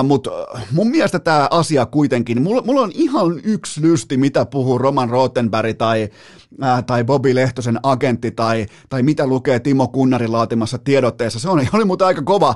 [0.04, 0.32] Mutta
[0.72, 5.78] mun mielestä tämä asia kuitenkin, mulla, mulla on ihan yksi lysti, mitä puhuu Roman Rottenberg
[5.78, 6.10] tai
[6.86, 11.40] tai Bobby Lehtosen agentti tai, tai mitä lukee Timo Kunnarin laatimassa tiedotteessa.
[11.40, 12.56] Se oli, oli muuten aika kova.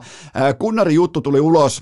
[0.59, 1.81] Kunnarin juttu tuli ulos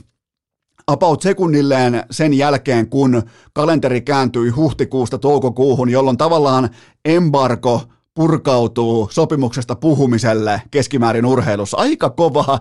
[0.88, 6.69] about sekunnilleen sen jälkeen, kun kalenteri kääntyi huhtikuusta toukokuuhun, jolloin tavallaan
[7.06, 7.82] embargo
[8.13, 11.78] purkautuu sopimuksesta puhumiselle keskimäärin urheilussa.
[11.78, 12.60] Aika kova,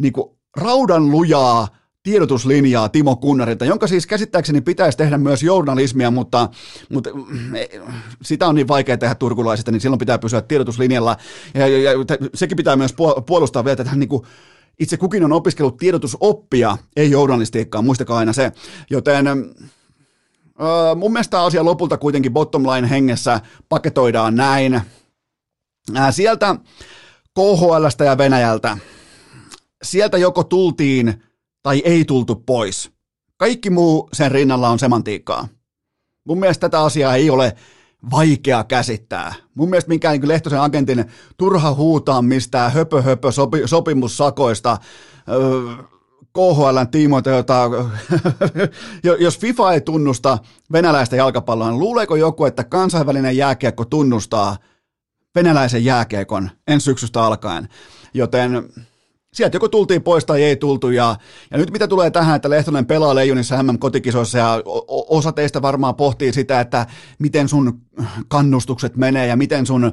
[0.00, 1.68] niin kuin raudan lujaa
[2.02, 6.48] tiedotuslinjaa Timo Kunnarilta, jonka siis käsittääkseni pitäisi tehdä myös journalismia, mutta,
[6.90, 7.10] mutta
[8.22, 11.16] sitä on niin vaikea tehdä turkulaisista, niin silloin pitää pysyä tiedotuslinjalla.
[11.54, 11.98] Ja, ja, ja
[12.34, 12.94] sekin pitää myös
[13.26, 14.22] puolustaa vielä, että hän niin kuin
[14.78, 18.52] itse kukin on opiskellut tiedotusoppia, ei journalistiikkaa, muistakaa aina se.
[18.90, 19.26] Joten
[20.62, 24.74] Uh, mun mielestä asia lopulta kuitenkin bottom line hengessä paketoidaan näin.
[25.90, 26.56] Uh, sieltä
[27.34, 28.78] KHLstä ja Venäjältä,
[29.82, 31.22] sieltä joko tultiin
[31.62, 32.90] tai ei tultu pois.
[33.36, 35.48] Kaikki muu sen rinnalla on semantiikkaa.
[36.24, 37.56] Mun mielestä tätä asiaa ei ole
[38.10, 39.34] vaikea käsittää.
[39.54, 41.04] Mun mielestä minkään niin Lehtosen agentin
[41.36, 44.78] turha huutaa mistään höpö höpö sopi, sopimussakoista
[45.28, 45.84] öö,
[46.32, 47.70] KHLn tiimoilta, jota,
[49.20, 50.38] jos FIFA ei tunnusta
[50.72, 54.56] venäläistä jalkapalloa, niin luuleeko joku, että kansainvälinen jääkiekko tunnustaa
[55.34, 57.68] venäläisen jääkiekon ensi syksystä alkaen?
[58.14, 58.72] Joten
[59.32, 60.90] sieltä joko tultiin pois tai ei tultu.
[60.90, 61.16] Ja,
[61.50, 66.32] ja nyt mitä tulee tähän, että Lehtonen pelaa Leijonissa MM-kotikisoissa ja osa teistä varmaan pohtii
[66.32, 66.86] sitä, että
[67.18, 67.80] miten sun
[68.28, 69.92] kannustukset menee ja miten sun,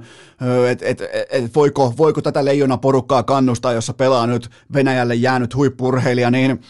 [0.69, 6.31] että et, et, voiko, voiko tätä Leijona porukkaa kannustaa, jossa pelaa nyt Venäjälle jäänyt huippurheilija,
[6.31, 6.61] niin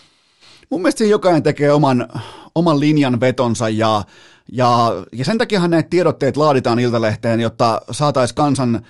[0.70, 2.08] mun mielestä siinä jokainen tekee oman,
[2.56, 4.04] oman linjan vetonsa ja,
[4.52, 8.86] ja, ja sen takiahan näitä tiedotteet laaditaan Iltalehteen, jotta saataisiin kansan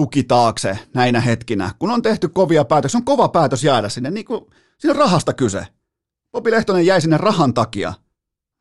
[0.00, 2.98] tuki taakse näinä hetkinä, kun on tehty kovia päätöksiä.
[2.98, 4.46] On kova päätös jäädä sinne, niin kuin,
[4.78, 5.66] siinä on rahasta kyse.
[6.32, 7.92] Bobi Lehtonen jäi sinne rahan takia.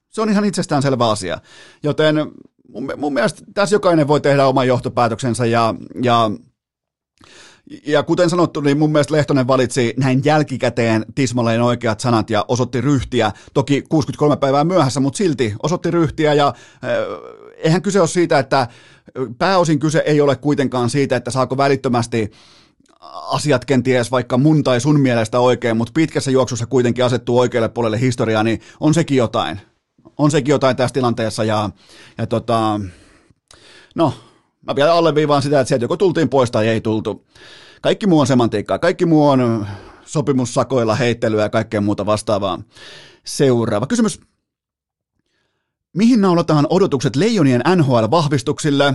[0.10, 1.38] Se on ihan itsestäänselvä asia.
[1.84, 2.16] Joten
[2.68, 6.32] mun, mun mielestä tässä jokainen voi tehdä oman johtopäätöksensä ja, ja
[7.86, 12.82] ja kuten sanottu, niin mun mielestä Lehtonen valitsi näin jälkikäteen tismalleen oikeat sanat ja osoitti
[12.82, 13.32] ryhtiä.
[13.54, 16.54] Toki 63 päivää myöhässä, mutta silti osoitti ryhtiä ja äh,
[17.58, 18.68] eihän kyse ole siitä, että
[19.38, 22.32] pääosin kyse ei ole kuitenkaan siitä, että saako välittömästi
[23.32, 28.00] asiat kenties vaikka mun tai sun mielestä oikein, mutta pitkässä juoksussa kuitenkin asettuu oikealle puolelle
[28.00, 29.62] historiaa, niin on sekin jotain.
[30.18, 31.70] On sekin jotain tässä tilanteessa ja,
[32.18, 32.82] ja tota,
[33.96, 34.14] no,
[34.68, 37.26] mä vielä alleviivaan sitä, että sieltä joko tultiin pois tai ei tultu.
[37.82, 39.68] Kaikki muu on semantiikkaa, kaikki muu on
[40.06, 42.60] sopimussakoilla heittelyä ja kaikkea muuta vastaavaa.
[43.24, 44.22] Seuraava kysymys.
[45.96, 48.94] Mihin naulataan odotukset Leijonien NHL-vahvistuksille?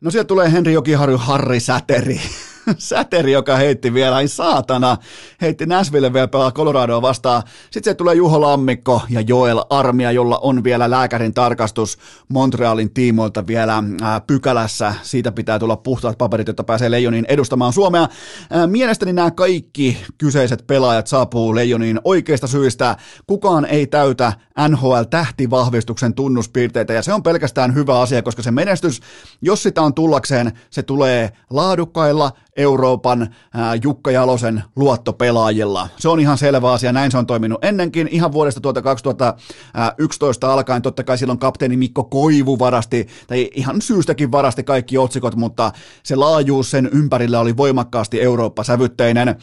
[0.00, 2.20] No sieltä tulee Henri Jokiharju Harri Säteri.
[2.78, 4.96] säteri, joka heitti vielä, ai saatana,
[5.40, 7.42] heitti Nashville vielä pelaa Coloradoa vastaan.
[7.70, 13.46] Sitten se tulee Juho Lammikko ja Joel Armia, jolla on vielä lääkärin tarkastus Montrealin tiimoilta
[13.46, 14.94] vielä ää, pykälässä.
[15.02, 18.08] Siitä pitää tulla puhtaat paperit, jotta pääsee Leijoniin edustamaan Suomea.
[18.50, 22.96] Ää, mielestäni nämä kaikki kyseiset pelaajat saapuu Leijoniin oikeista syistä.
[23.26, 24.32] Kukaan ei täytä
[24.68, 29.00] NHL-tähtivahvistuksen tunnuspiirteitä ja se on pelkästään hyvä asia, koska se menestys,
[29.42, 33.34] jos sitä on tullakseen, se tulee laadukkailla Euroopan
[33.82, 35.88] Jukka Jalosen luottopelaajilla.
[35.98, 40.82] Se on ihan selvä asia, näin se on toiminut ennenkin, ihan vuodesta tuota 2011 alkaen,
[40.82, 45.72] totta kai silloin kapteeni Mikko Koivu varasti, tai ihan syystäkin varasti kaikki otsikot, mutta
[46.02, 49.36] se laajuus sen ympärillä oli voimakkaasti Eurooppa-sävytteinen.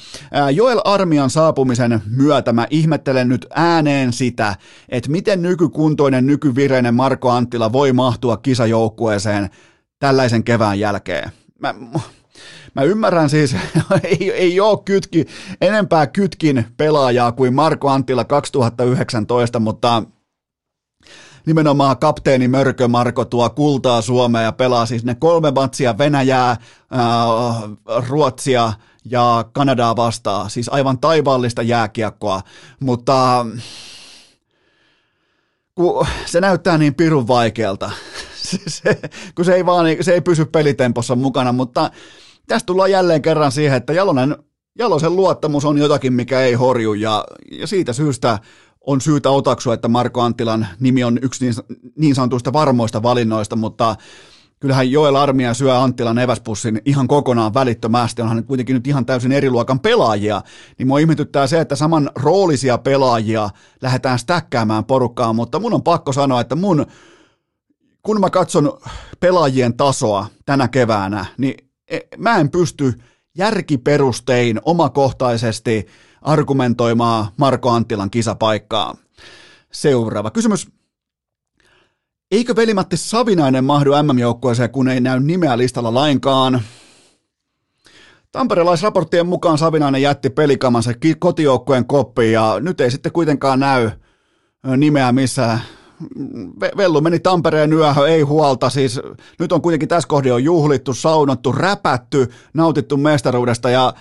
[0.54, 4.56] Joel Armian saapumisen myötä mä ihmettelen nyt ääneen sitä,
[4.90, 9.50] että miten nykykuntoinen, nykyvireinen Marko Anttila voi mahtua kisajoukkueeseen
[10.00, 11.32] tällaisen kevään jälkeen.
[11.60, 11.76] Mä,
[12.78, 13.56] Mä ymmärrän siis,
[14.04, 15.26] ei, ei ole kytki,
[15.62, 20.04] enempää kytkin pelaajaa kuin Marko Anttila 2019, mutta
[21.46, 26.58] nimenomaan kapteeni Mörkö Marko tuo kultaa Suomea ja pelaa siis ne kolme matsia Venäjää,
[26.92, 27.26] ää,
[28.08, 28.74] Ruotsia
[29.06, 30.50] ja Kanadaa vastaan.
[30.50, 32.42] Siis aivan taivaallista jääkiekkoa,
[32.80, 33.46] mutta
[35.76, 37.92] kun se näyttää niin pirun vaikealta,
[38.68, 39.00] se,
[39.36, 41.92] kun se ei, vaan, se ei pysy pelitempossa mukana, mutta
[42.48, 44.36] tästä tullaan jälleen kerran siihen, että Jalonen,
[44.78, 48.40] Jalosen luottamus on jotakin, mikä ei horju, ja, ja siitä syystä
[48.88, 51.54] on syytä otaksua, että Marko Anttilan nimi on yksi niin,
[51.98, 53.96] niin sanotuista varmoista valinnoista, mutta
[54.60, 59.50] kyllähän Joel Armia syö Anttilan eväspussin ihan kokonaan välittömästi, onhan kuitenkin nyt ihan täysin eri
[59.50, 60.42] luokan pelaajia,
[60.78, 63.50] niin mua ihmetyttää se, että saman roolisia pelaajia
[63.82, 66.86] lähdetään stäkkäämään porukkaan, mutta mun on pakko sanoa, että mun,
[68.04, 68.80] kun mä katson
[69.20, 71.67] pelaajien tasoa tänä keväänä, niin
[72.18, 72.94] mä en pysty
[73.38, 75.88] järkiperustein omakohtaisesti
[76.22, 78.96] argumentoimaan Marko Anttilan kisapaikkaa.
[79.72, 80.68] Seuraava kysymys.
[82.32, 86.62] Eikö velimatti Savinainen mahdu MM-joukkueeseen, kun ei näy nimeä listalla lainkaan?
[88.32, 93.92] Tamperelaisraporttien mukaan Savinainen jätti pelikamansa kotijoukkueen koppiin ja nyt ei sitten kuitenkaan näy
[94.78, 95.62] nimeä missään
[96.78, 99.00] Vellu meni Tampereen yöhön, ei huolta, siis
[99.40, 103.94] nyt on kuitenkin tässä kohdassa on juhlittu, saunottu, räpätty, nautittu mestaruudesta ja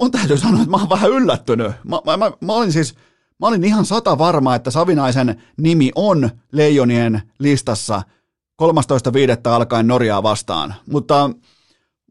[0.00, 1.72] mun täytyy sanoa, että mä oon vähän yllättynyt.
[1.84, 2.94] Mä, mä, mä, mä olin siis,
[3.40, 8.02] mä olin ihan sata varma, että Savinaisen nimi on Leijonien listassa
[8.62, 9.50] 13.5.
[9.50, 11.30] alkaen Norjaa vastaan, mutta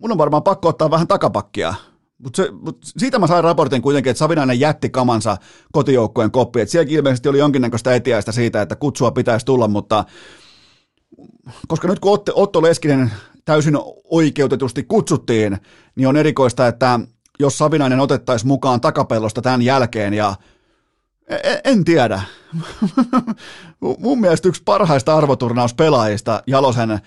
[0.01, 1.73] mun on varmaan pakko ottaa vähän takapakkia.
[2.17, 5.37] Mutta mut siitä mä sain raportin kuitenkin, että Savinainen jätti kamansa
[5.73, 6.61] kotijoukkueen koppi.
[6.61, 10.05] Et sielläkin ilmeisesti oli jonkinnäköistä etiäistä siitä, että kutsua pitäisi tulla, mutta
[11.67, 13.11] koska nyt kun Otto, Otto Leskinen
[13.45, 15.57] täysin oikeutetusti kutsuttiin,
[15.95, 16.99] niin on erikoista, että
[17.39, 20.35] jos Savinainen otettaisiin mukaan takapellosta tämän jälkeen ja
[21.27, 22.21] en, en tiedä.
[23.99, 26.99] Mun mielestä yksi parhaista arvoturnauspelaajista Jalosen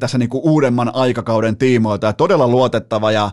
[0.00, 3.30] tässä niinku uudemman aikakauden tiimoilta todella luotettava ja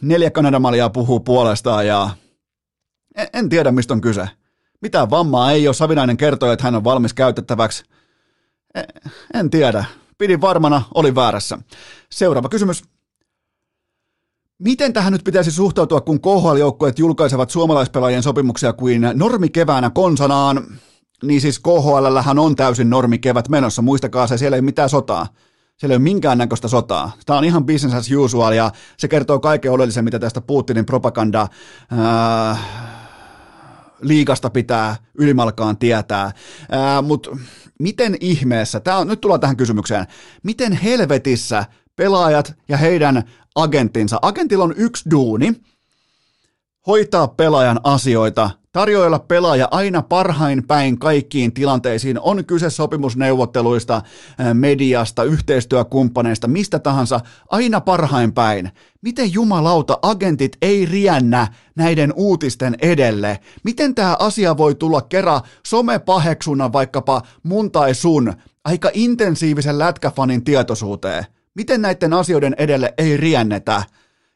[0.00, 2.10] neljä Kanadamalia puhuu puolestaan ja
[3.16, 4.28] en, en tiedä mistä on kyse.
[4.80, 7.84] Mitään vammaa ei ole, Savinainen kertoi, että hän on valmis käytettäväksi.
[8.74, 8.84] En,
[9.34, 9.84] en tiedä.
[10.18, 11.58] Pidin varmana, oli väärässä.
[12.10, 12.84] Seuraava kysymys.
[14.58, 20.66] Miten tähän nyt pitäisi suhtautua, kun KHL-joukkueet julkaisevat suomalaispelaajien sopimuksia kuin normikeväänä konsanaan?
[21.22, 25.26] Niin siis KHL on täysin normikevät menossa, muistakaa se, siellä ei mitään sotaa.
[25.80, 27.12] Siellä ei ole minkäännäköistä sotaa.
[27.26, 31.48] Tämä on ihan business as usual ja se kertoo kaiken oleellisen, mitä tästä Putinin propaganda
[31.90, 32.56] ää,
[34.00, 36.32] liikasta pitää ylimalkaan tietää.
[37.02, 37.30] Mutta
[37.78, 40.06] miten ihmeessä, tää on, nyt tullaan tähän kysymykseen,
[40.42, 41.64] miten helvetissä
[41.96, 43.22] pelaajat ja heidän
[43.54, 45.52] agenttinsa, agentilla on yksi duuni,
[46.86, 54.02] hoitaa pelaajan asioita tarjoilla pelaaja aina parhain päin kaikkiin tilanteisiin, on kyse sopimusneuvotteluista,
[54.54, 58.70] mediasta, yhteistyökumppaneista, mistä tahansa, aina parhain päin.
[59.02, 63.40] Miten jumalauta agentit ei riennä näiden uutisten edelle?
[63.64, 68.32] Miten tämä asia voi tulla kerran somepaheksuna vaikkapa mun tai sun
[68.64, 71.24] aika intensiivisen lätkäfanin tietoisuuteen?
[71.54, 73.82] Miten näiden asioiden edelle ei riennetä?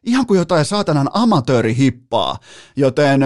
[0.03, 2.39] Ihan kuin jotain saatanan amatöörihippaa,
[2.77, 3.21] joten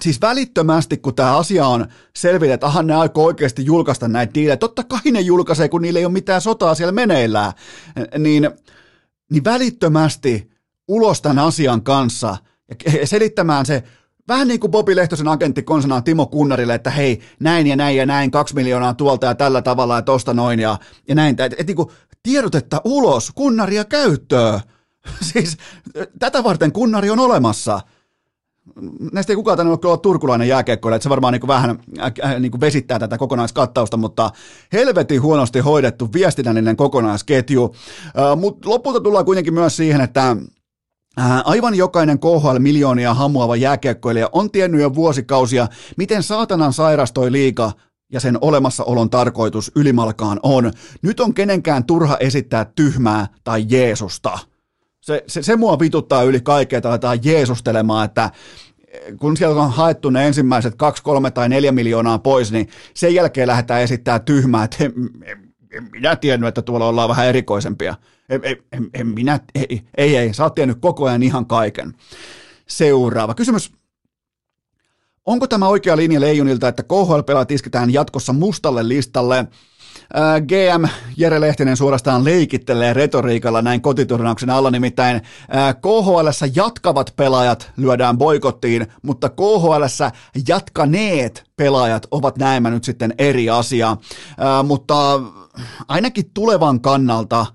[0.00, 1.86] Siis välittömästi, kun tämä asia on
[2.16, 5.98] selville, että ahan ne aikoo oikeasti julkaista näitä diilejä, totta kai ne julkaisee, kun niillä
[5.98, 7.52] ei ole mitään sotaa siellä meneillään,
[8.18, 8.50] niin,
[9.30, 10.50] niin välittömästi
[10.88, 12.36] ulos tämän asian kanssa
[13.00, 13.82] ja selittämään se,
[14.28, 18.06] vähän niin kuin Bobi Lehtosen agentti konsanaan Timo Kunnarille, että hei, näin ja näin ja
[18.06, 20.78] näin, kaksi miljoonaa tuolta ja tällä tavalla ja tosta noin ja,
[21.08, 21.30] ja näin.
[21.30, 21.88] Että et, niin kuin
[22.22, 24.60] tiedotetta ulos, kunnaria käyttöön
[25.32, 25.56] Siis
[26.18, 27.80] tätä varten kunnari on olemassa.
[29.12, 32.60] Näistä ei kukaan tänne ole turkulainen jääkiekkoilija, että se varmaan niin vähän äh, äh, niin
[32.60, 34.30] vesittää tätä kokonaiskattausta, mutta
[34.72, 37.74] helvetin huonosti hoidettu viestinnällinen kokonaisketju.
[38.06, 40.36] Äh, mutta lopulta tullaan kuitenkin myös siihen, että
[41.20, 47.72] Äh, aivan jokainen KHL miljoonia hamuava jääkiekkoilija on tiennyt jo vuosikausia, miten saatanan sairastoi liika
[48.12, 50.72] ja sen olemassaolon tarkoitus ylimalkaan on.
[51.02, 54.38] Nyt on kenenkään turha esittää tyhmää tai Jeesusta.
[55.04, 58.30] Se, se, se mua vituttaa yli kaikkea, että aletaan Jeesustelemaan, että
[59.18, 63.48] kun sieltä on haettu ne ensimmäiset kaksi, kolme tai neljä miljoonaa pois, niin sen jälkeen
[63.48, 64.92] lähdetään esittää tyhmää, että en,
[65.22, 67.94] en, en minä tiennyt, että tuolla ollaan vähän erikoisempia.
[68.28, 68.40] En,
[68.72, 71.94] en, en minä, ei, ei, ei, sä oot tiennyt koko ajan ihan kaiken.
[72.66, 73.72] Seuraava kysymys.
[75.26, 79.46] Onko tämä oikea linja Leijonilta, että KHL-pelaat isketään jatkossa mustalle listalle?
[80.46, 80.84] GM
[81.16, 85.20] Jere Lehtinen suorastaan leikittelee retoriikalla näin kotiturnauksen alla, nimittäin
[85.82, 89.84] KHL jatkavat pelaajat lyödään boikottiin, mutta KHL
[90.48, 93.96] jatkaneet pelaajat ovat näemmä nyt sitten eri asia,
[94.66, 95.20] mutta
[95.88, 97.46] ainakin tulevan kannalta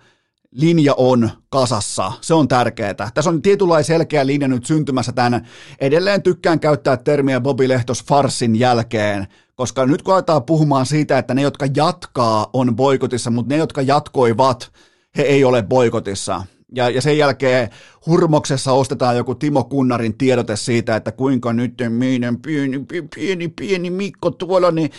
[0.51, 2.11] linja on kasassa.
[2.21, 2.93] Se on tärkeää.
[3.13, 5.47] Tässä on tietynlainen selkeä linja nyt syntymässä tämän.
[5.79, 9.27] Edelleen tykkään käyttää termiä Bobby Lehtos farsin jälkeen,
[9.59, 13.81] koska nyt kun aletaan puhumaan siitä, että ne, jotka jatkaa, on boikotissa, mutta ne, jotka
[13.81, 14.71] jatkoivat,
[15.17, 16.43] he ei ole boikotissa.
[16.75, 17.69] Ja, ja sen jälkeen
[18.05, 22.85] hurmoksessa ostetaan joku Timo Kunnarin tiedote siitä, että kuinka nyt meidän pieni,
[23.15, 24.91] pieni, pieni Mikko tuolla, niin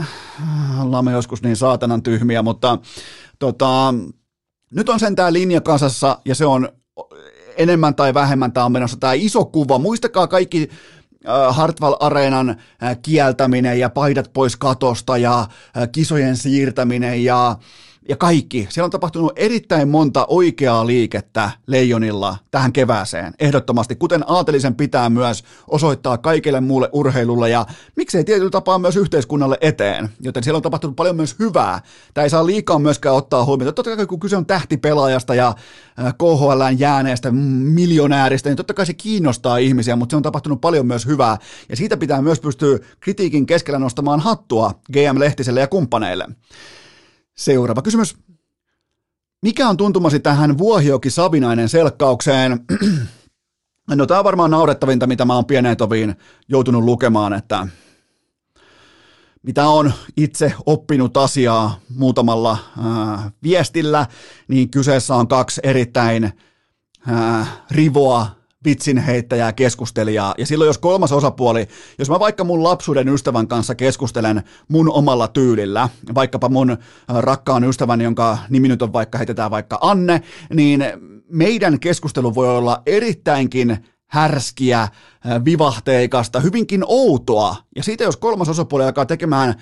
[0.00, 2.78] äh, ollaan me joskus niin saatanan tyhmiä, mutta
[3.38, 3.94] tota,
[4.70, 6.68] nyt on sen tämä linja kasassa ja se on
[7.56, 9.78] enemmän tai vähemmän tämä on menossa tämä iso kuva.
[9.78, 10.68] Muistakaa kaikki
[11.50, 17.56] Hartwall Areenan äh, kieltäminen ja paidat pois katosta ja äh, kisojen siirtäminen ja
[18.08, 18.66] ja kaikki.
[18.70, 25.44] Siellä on tapahtunut erittäin monta oikeaa liikettä Leijonilla tähän kevääseen, ehdottomasti, kuten aatelisen pitää myös
[25.68, 30.96] osoittaa kaikille muulle urheilulle ja miksei tietyllä tapaa myös yhteiskunnalle eteen, joten siellä on tapahtunut
[30.96, 31.80] paljon myös hyvää.
[32.14, 33.74] Tämä ei saa liikaa myöskään ottaa huomioon.
[33.74, 38.94] Totta kai kun kyse on tähtipelaajasta ja äh, KHLn jääneestä miljonääristä, niin totta kai se
[38.94, 41.36] kiinnostaa ihmisiä, mutta se on tapahtunut paljon myös hyvää
[41.68, 46.28] ja siitä pitää myös pystyä kritiikin keskellä nostamaan hattua GM Lehtiselle ja kumppaneille.
[47.34, 48.16] Seuraava kysymys.
[49.42, 52.60] Mikä on tuntumasi tähän Vuohioki Sabinainen selkkaukseen?
[53.94, 56.16] No tämä on varmaan naurettavinta, mitä mä oon pieneen toviin
[56.48, 57.66] joutunut lukemaan, että
[59.42, 64.06] mitä on itse oppinut asiaa muutamalla äh, viestillä,
[64.48, 66.32] niin kyseessä on kaksi erittäin
[67.08, 68.26] äh, rivoa
[68.64, 70.34] vitsinheittäjää, keskustelijaa.
[70.38, 75.28] Ja silloin jos kolmas osapuoli, jos mä vaikka mun lapsuuden ystävän kanssa keskustelen mun omalla
[75.28, 80.22] tyylillä, vaikkapa mun äh, rakkaan ystävän, jonka nimi nyt on vaikka, heitetään vaikka Anne,
[80.54, 80.84] niin
[81.28, 84.90] meidän keskustelu voi olla erittäinkin härskiä, äh,
[85.44, 87.56] vivahteikasta, hyvinkin outoa.
[87.76, 89.54] Ja siitä jos kolmas osapuoli alkaa tekemään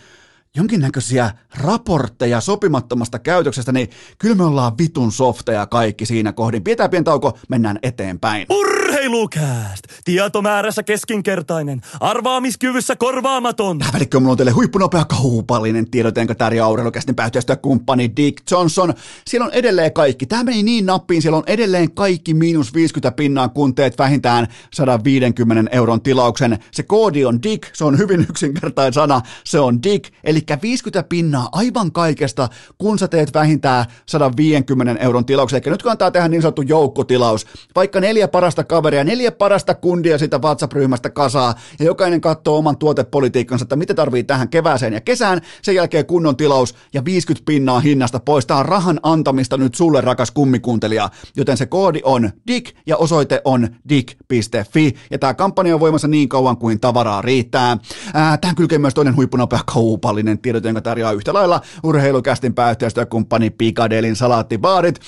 [0.57, 6.65] jonkinnäköisiä raportteja sopimattomasta käytöksestä, niin kyllä me ollaan vitun softeja kaikki siinä kohdin.
[6.65, 8.47] Pidetään pieni tauko, mennään eteenpäin.
[8.51, 9.85] Urheilukääst!
[10.05, 13.79] Tietomäärässä keskinkertainen, arvaamiskyvyssä korvaamaton.
[13.79, 17.17] Tähän välikköön mulla on teille huippunopea kaupallinen tiedot, jonka tarjoaa urheilukästin
[17.63, 18.95] kumppani Dick Johnson.
[19.27, 20.27] Siellä on edelleen kaikki.
[20.27, 25.71] Tämä meni niin nappiin, siellä on edelleen kaikki miinus 50 pinnaa, kun teet vähintään 150
[25.77, 26.59] euron tilauksen.
[26.71, 31.49] Se koodi on Dick, se on hyvin yksinkertainen sana, se on Dick, eli 50 pinnaa
[31.53, 35.63] aivan kaikesta, kun sä teet vähintään 150 euron tilauksen.
[35.65, 37.47] Eli nyt kannattaa tehdä niin sanottu joukkotilaus.
[37.77, 43.63] Vaikka neljä parasta kaveria, neljä parasta kundia sitä WhatsApp-ryhmästä kasaa, ja jokainen katsoo oman tuotepolitiikkansa,
[43.63, 48.21] että mitä tarvii tähän kevääseen ja kesään, sen jälkeen kunnon tilaus ja 50 pinnaa hinnasta
[48.21, 51.11] poistaa rahan antamista nyt sulle, rakas kummikuuntelija.
[51.37, 56.29] Joten se koodi on DIG ja osoite on dig.fi, ja tämä kampanja on voimassa niin
[56.29, 57.79] kauan kuin tavaraa riittää.
[58.15, 63.51] Ää, tähän kylkee myös toinen huippunopea kaupallinen uutinen tiedot, jonka tarjoaa yhtä lailla urheilukästin pääyhteistyökumppani
[63.51, 65.01] Pikadelin salaattibaarit.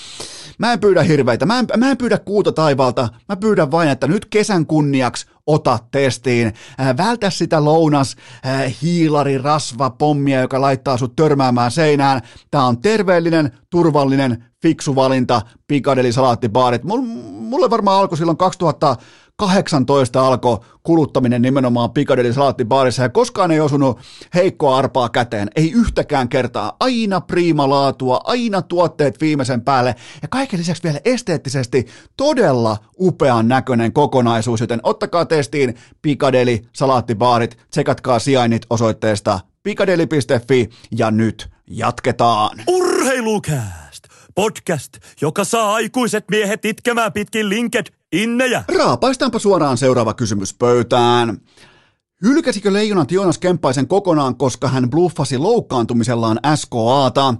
[0.58, 4.06] Mä en pyydä hirveitä, mä en, mä en pyydä kuuta taivalta, mä pyydän vain, että
[4.06, 6.52] nyt kesän kunniaksi ota testiin.
[6.80, 8.16] Äh, vältä sitä lounas
[8.46, 12.20] äh, hiilari rasva pommia, joka laittaa sut törmäämään seinään.
[12.50, 16.84] Tää on terveellinen, turvallinen, fiksu valinta, Pikadeli salaattibaarit.
[16.84, 18.96] Mulle varmaan alkoi silloin 2000
[19.36, 23.98] 18 alkoi kuluttaminen nimenomaan Piccadilly salaattibaarissa ja koskaan ei osunut
[24.34, 30.60] heikkoa arpaa käteen, ei yhtäkään kertaa, aina priima laatua, aina tuotteet viimeisen päälle ja kaiken
[30.60, 39.40] lisäksi vielä esteettisesti todella upean näköinen kokonaisuus, joten ottakaa testiin Piccadilly salaattibaarit, tsekatkaa sijainnit osoitteesta
[39.62, 40.68] piccadilly.fi
[40.98, 42.58] ja nyt jatketaan.
[42.68, 44.04] Urheilukääst!
[44.34, 47.48] Podcast, joka saa aikuiset miehet itkemään pitkin
[48.22, 48.64] innejä.
[48.78, 51.38] Raapaistaanpa suoraan seuraava kysymys pöytään.
[52.22, 57.34] Hylkäsikö leijonat Joonas Kemppaisen kokonaan, koska hän bluffasi loukkaantumisellaan SKAta?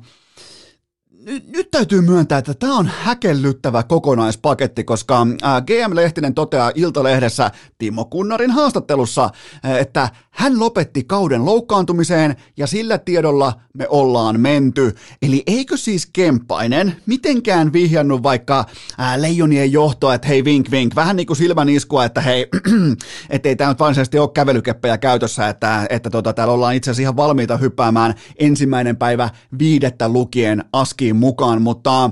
[1.24, 5.26] Nyt, nyt täytyy myöntää, että tämä on häkellyttävä kokonaispaketti, koska
[5.66, 9.30] GM Lehtinen toteaa Iltalehdessä Timo Kunnarin haastattelussa,
[9.78, 14.94] että hän lopetti kauden loukkaantumiseen ja sillä tiedolla me ollaan menty.
[15.22, 18.64] Eli eikö siis Kemppainen mitenkään vihjannut vaikka
[18.98, 22.46] ää, leijonien johtoa, että hei vink vink, vähän niin kuin silmän iskua, että hei,
[23.30, 27.16] ettei tämä nyt varsinaisesti ole kävelykeppejä käytössä, että, että tota, täällä ollaan itse asiassa ihan
[27.16, 32.10] valmiita hyppäämään ensimmäinen päivä viidettä lukien askiin mukaan, mutta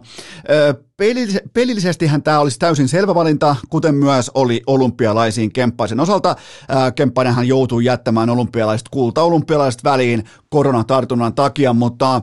[1.53, 6.37] Pelillisestihän tämä olisi täysin selvä valinta, kuten myös oli olympialaisiin Kemppaisen osalta.
[6.95, 12.23] Kemppainenhan joutui jättämään olympialaiset kulta-olympialaiset väliin koronatartunnan takia, mutta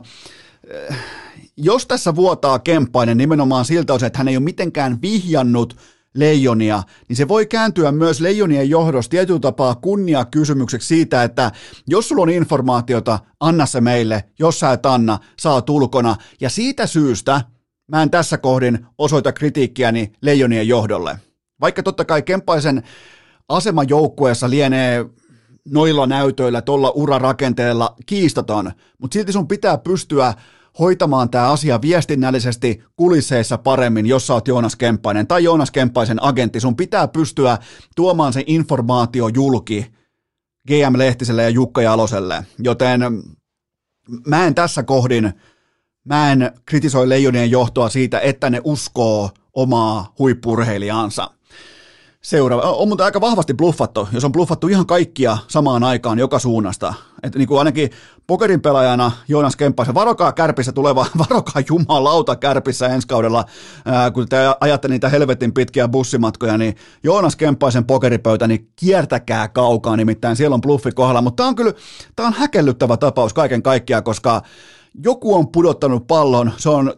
[1.56, 5.76] jos tässä vuotaa Kemppainen nimenomaan siltä osin, että hän ei ole mitenkään vihjannut
[6.14, 11.52] leijonia, niin se voi kääntyä myös leijonien johdosta tietyllä tapaa kunnia kysymykseksi siitä, että
[11.86, 16.16] jos sulla on informaatiota, anna se meille, jos sä et anna, saa tulkona.
[16.40, 17.40] Ja siitä syystä
[17.88, 21.18] mä en tässä kohdin osoita kritiikkiäni leijonien johdolle.
[21.60, 22.22] Vaikka totta kai
[23.48, 25.06] asema joukkueessa lienee
[25.68, 30.34] noilla näytöillä, tuolla urarakenteella kiistaton, mutta silti sun pitää pystyä
[30.80, 36.60] hoitamaan tämä asia viestinnällisesti kulisseissa paremmin, jos sä oot Joonas Kemppainen tai Joonas Kemppaisen agentti.
[36.60, 37.58] Sun pitää pystyä
[37.96, 39.86] tuomaan se informaatio julki
[40.68, 43.00] GM Lehtiselle ja Jukka Jaloselle, joten
[44.26, 45.32] mä en tässä kohdin
[46.04, 51.30] Mä en kritisoi Leijonien johtoa siitä, että ne uskoo omaa huippurheilijaansa.
[52.22, 52.62] Seuraava.
[52.62, 56.94] On mutta aika vahvasti bluffattu, jos on bluffattu ihan kaikkia samaan aikaan joka suunnasta.
[57.22, 57.90] Että niin kuin ainakin
[58.26, 63.44] pokerin pelaajana Joonas Kemppaisen, varokaa kärpissä tuleva, varokaa jumalauta kärpissä ensi kaudella,
[63.84, 69.96] ää, kun te ajatte niitä helvetin pitkiä bussimatkoja, niin Joonas Kemppaisen pokeripöytä, niin kiertäkää kaukaa,
[69.96, 71.22] nimittäin siellä on bluffi kohdalla.
[71.22, 71.72] Mutta tämä on kyllä,
[72.16, 74.42] tämä on häkellyttävä tapaus kaiken kaikkiaan, koska
[75.04, 76.92] joku on pudottanut pallon, se on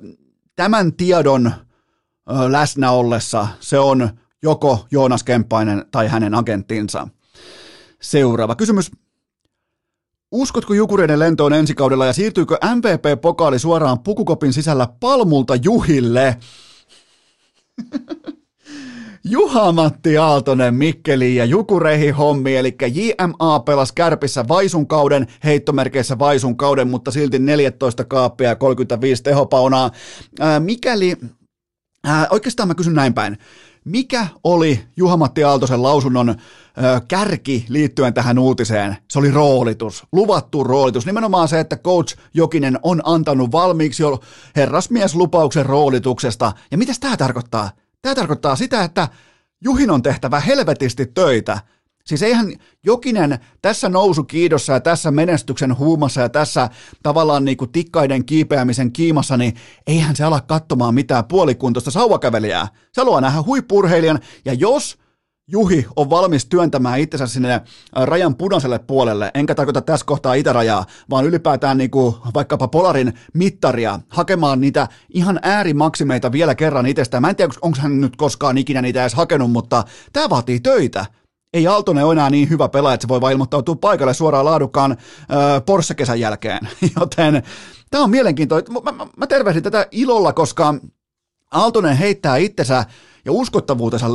[0.57, 1.53] tämän tiedon
[2.49, 4.09] läsnä ollessa, se on
[4.43, 7.09] joko Joonas Kemppainen tai hänen agenttinsa.
[8.01, 8.91] Seuraava kysymys.
[10.33, 16.37] Uskotko Jukureiden lentoon ensi kaudella ja siirtyykö MVP-pokaali suoraan pukukopin sisällä Palmulta Juhille?
[19.25, 26.89] Juha-Matti Aaltonen Mikkeli ja Jukureihi hommi, eli JMA pelasi Kärpissä Vaisun kauden, heittomerkeissä Vaisun kauden,
[26.89, 29.91] mutta silti 14 kaappia ja 35 tehopaunaa.
[30.41, 31.17] Ää, mikäli,
[32.05, 33.39] ää, oikeastaan mä kysyn näin päin,
[33.85, 36.35] mikä oli Juha-Matti Aaltosen lausunnon ö,
[37.09, 38.97] kärki liittyen tähän uutiseen?
[39.11, 41.07] Se oli roolitus, luvattu roolitus.
[41.07, 44.21] Nimenomaan se, että coach Jokinen on antanut valmiiksi jo
[44.57, 46.53] herrasmieslupauksen roolituksesta.
[46.71, 47.71] Ja mitä tämä tarkoittaa?
[48.03, 49.09] Tämä tarkoittaa sitä, että
[49.65, 51.59] Juhin on tehtävä helvetisti töitä.
[52.05, 52.53] Siis eihän
[52.85, 56.69] jokinen tässä nousukiidossa ja tässä menestyksen huumassa ja tässä
[57.03, 59.55] tavallaan niin kuin tikkaiden kiipeämisen kiimassa, niin
[59.87, 62.69] eihän se ala katsomaan mitään puolikuntoista sauvakävelijää.
[62.93, 64.99] Se haluaa nähdä huippurheilijan ja jos
[65.49, 67.63] Juhi on valmis työntämään itsensä sinne äh,
[67.95, 74.01] rajan punaiselle puolelle, enkä tarkoita tässä kohtaa itärajaa, vaan ylipäätään niin kuin vaikkapa Polarin mittaria,
[74.09, 77.21] hakemaan niitä ihan äärimaksimeita vielä kerran itsestään.
[77.21, 81.07] Mä en tiedä, onko hän nyt koskaan ikinä niitä edes hakenut, mutta tämä vaatii töitä.
[81.53, 84.93] Ei Aaltonen ole enää niin hyvä pelaaja, että se voi vain ilmoittautua paikalle suoraan laadukkaan
[84.93, 84.99] äh,
[85.67, 86.69] Porsche-kesän jälkeen.
[87.01, 87.43] Joten
[87.91, 88.73] tämä on mielenkiintoista.
[88.73, 90.75] Mä, mä, mä tervehdin tätä ilolla, koska
[91.51, 92.85] Aaltonen heittää itsensä
[93.25, 94.07] ja uskottavuutensa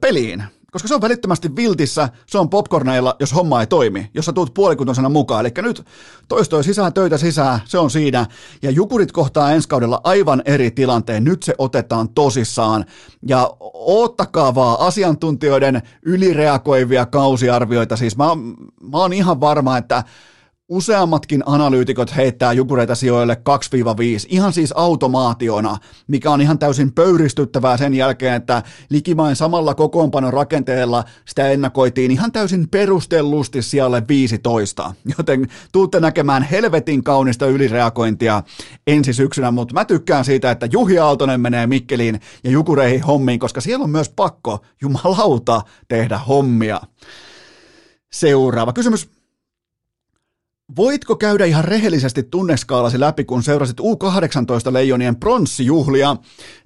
[0.00, 0.44] peliin
[0.76, 4.54] koska se on välittömästi viltissä, se on popcorneilla, jos homma ei toimi, jos sä tuut
[4.54, 5.46] puolikuntoisena mukaan.
[5.46, 5.86] Eli nyt
[6.28, 8.26] toistoi sisään, töitä sisään, se on siinä.
[8.62, 11.24] Ja Jukurit kohtaa ensi kaudella aivan eri tilanteen.
[11.24, 12.84] Nyt se otetaan tosissaan.
[13.26, 17.96] Ja oottakaa vaan asiantuntijoiden ylireagoivia kausiarvioita.
[17.96, 18.24] Siis mä,
[18.92, 20.04] mä oon ihan varma, että
[20.68, 27.94] useammatkin analyytikot heittää jukureita sijoille 2-5, ihan siis automaationa, mikä on ihan täysin pöyristyttävää sen
[27.94, 36.00] jälkeen, että likimain samalla kokoonpanon rakenteella sitä ennakoitiin ihan täysin perustellusti sijalle 15, joten tuutte
[36.00, 38.42] näkemään helvetin kaunista ylireagointia
[38.86, 43.60] ensi syksynä, mutta mä tykkään siitä, että Juhi Aaltonen menee Mikkeliin ja Jukureihin hommiin, koska
[43.60, 46.80] siellä on myös pakko, jumalauta, tehdä hommia.
[48.12, 49.15] Seuraava kysymys.
[50.76, 56.16] Voitko käydä ihan rehellisesti tunneskaalasi läpi, kun seurasit U18 leijonien pronssijuhlia,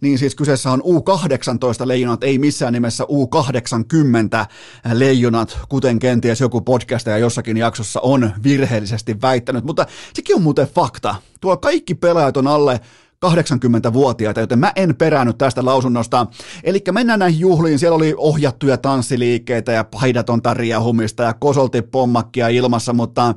[0.01, 4.46] niin siis kyseessä on U18 leijonat, ei missään nimessä U80
[4.92, 11.14] leijonat, kuten kenties joku podcastaja jossakin jaksossa on virheellisesti väittänyt, mutta sekin on muuten fakta.
[11.40, 12.80] Tuo kaikki pelaajat on alle
[13.26, 16.26] 80-vuotiaita, joten mä en peräännyt tästä lausunnosta.
[16.64, 22.92] Eli mennään näihin juhliin, siellä oli ohjattuja tanssiliikkeitä ja paidatonta riehumista ja kosolti pommakkia ilmassa,
[22.92, 23.34] mutta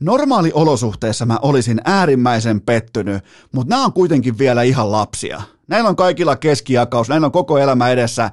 [0.00, 5.42] normaali olosuhteessa mä olisin äärimmäisen pettynyt, mutta nämä on kuitenkin vielä ihan lapsia.
[5.68, 8.30] Näillä on kaikilla keskijakaus, näillä on koko elämä edessä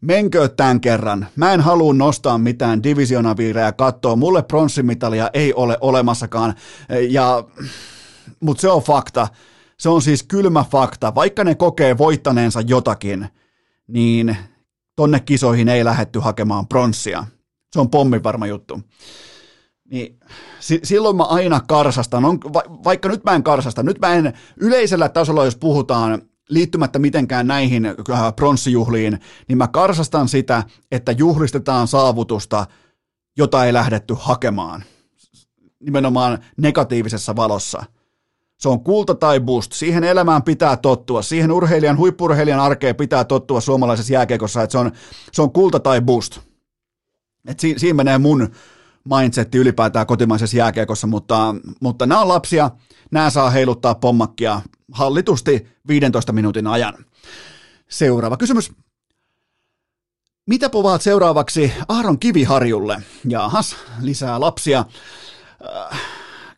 [0.00, 1.26] menkö tämän kerran.
[1.36, 4.16] Mä en halua nostaa mitään divisionaviireja katsoa.
[4.16, 6.54] Mulle pronssimitalia ei ole olemassakaan.
[7.08, 7.44] Ja,
[8.40, 9.28] mutta se on fakta.
[9.78, 11.14] Se on siis kylmä fakta.
[11.14, 13.28] Vaikka ne kokee voittaneensa jotakin,
[13.88, 14.36] niin
[14.96, 17.24] tonne kisoihin ei lähetty hakemaan pronssia.
[17.72, 18.80] Se on pommin varma juttu.
[19.94, 20.18] Niin,
[20.60, 24.32] si- silloin mä aina karsastan, on, va- vaikka nyt mä en karsasta, nyt mä en
[24.56, 31.88] yleisellä tasolla, jos puhutaan liittymättä mitenkään näihin äh, pronssijuhliin, niin mä karsastan sitä, että juhlistetaan
[31.88, 32.66] saavutusta,
[33.36, 34.84] jota ei lähdetty hakemaan.
[35.80, 37.84] Nimenomaan negatiivisessa valossa.
[38.58, 39.72] Se on kulta tai boost.
[39.72, 41.22] Siihen elämään pitää tottua.
[41.22, 44.92] Siihen urheilijan, huippurheilijan arkeen pitää tottua suomalaisessa jääkeikossa, että se on,
[45.32, 46.38] se on kulta tai boost.
[47.48, 48.50] Et si, siinä menee mun
[49.08, 52.70] mindsetti ylipäätään kotimaisessa jääkiekossa, mutta, mutta nämä on lapsia,
[53.10, 54.60] nämä saa heiluttaa pommakkia
[54.92, 56.94] hallitusti 15 minuutin ajan.
[57.88, 58.72] Seuraava kysymys.
[60.46, 63.02] Mitä povaat seuraavaksi Aaron Kiviharjulle?
[63.28, 64.84] Jaahas, lisää lapsia.
[65.92, 66.00] Äh,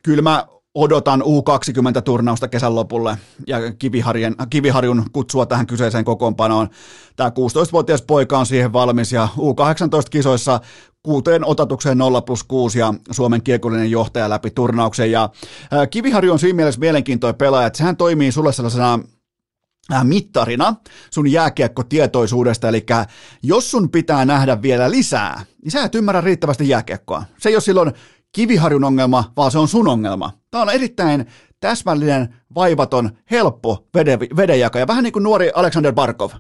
[0.03, 6.69] kyllä mä odotan U20-turnausta kesän lopulle ja Kiviharjen, Kiviharjun kutsua tähän kyseiseen kokoonpanoon.
[7.17, 10.61] Tämä 16-vuotias poika on siihen valmis ja U18-kisoissa
[11.07, 15.11] kuuteen otatukseen 0 plus 6 ja Suomen kiekollinen johtaja läpi turnauksen.
[15.11, 15.29] Ja
[15.91, 18.99] Kiviharju on siinä mielessä mielenkiintoinen pelaaja, että sehän toimii sulle sellaisena
[20.03, 20.75] mittarina
[21.11, 22.87] sun jääkiekkotietoisuudesta, eli
[23.43, 27.25] jos sun pitää nähdä vielä lisää, niin sä et ymmärrä riittävästi jääkiekkoa.
[27.39, 27.93] Se ei ole silloin
[28.33, 30.33] Kiviharjun ongelma, vaan se on sun ongelma.
[30.51, 31.27] Tämä on erittäin
[31.61, 33.87] täsmällinen, vaivaton, helppo
[34.37, 36.31] vedenjakaja, vähän niin kuin nuori Alexander Barkov.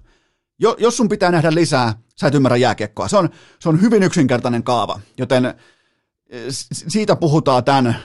[0.58, 3.08] Jo, jos sun pitää nähdä lisää, sä et ymmärrä jääkiekkoa.
[3.08, 3.28] Se on,
[3.58, 5.54] se on hyvin yksinkertainen kaava, joten eh,
[6.72, 7.96] siitä puhutaan tämän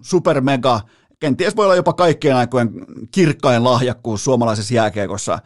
[0.00, 0.80] supermega,
[1.20, 2.70] kenties voi olla jopa kaikkien aikojen
[3.10, 5.38] kirkkain lahjakkuus suomalaisessa jääkiekossa.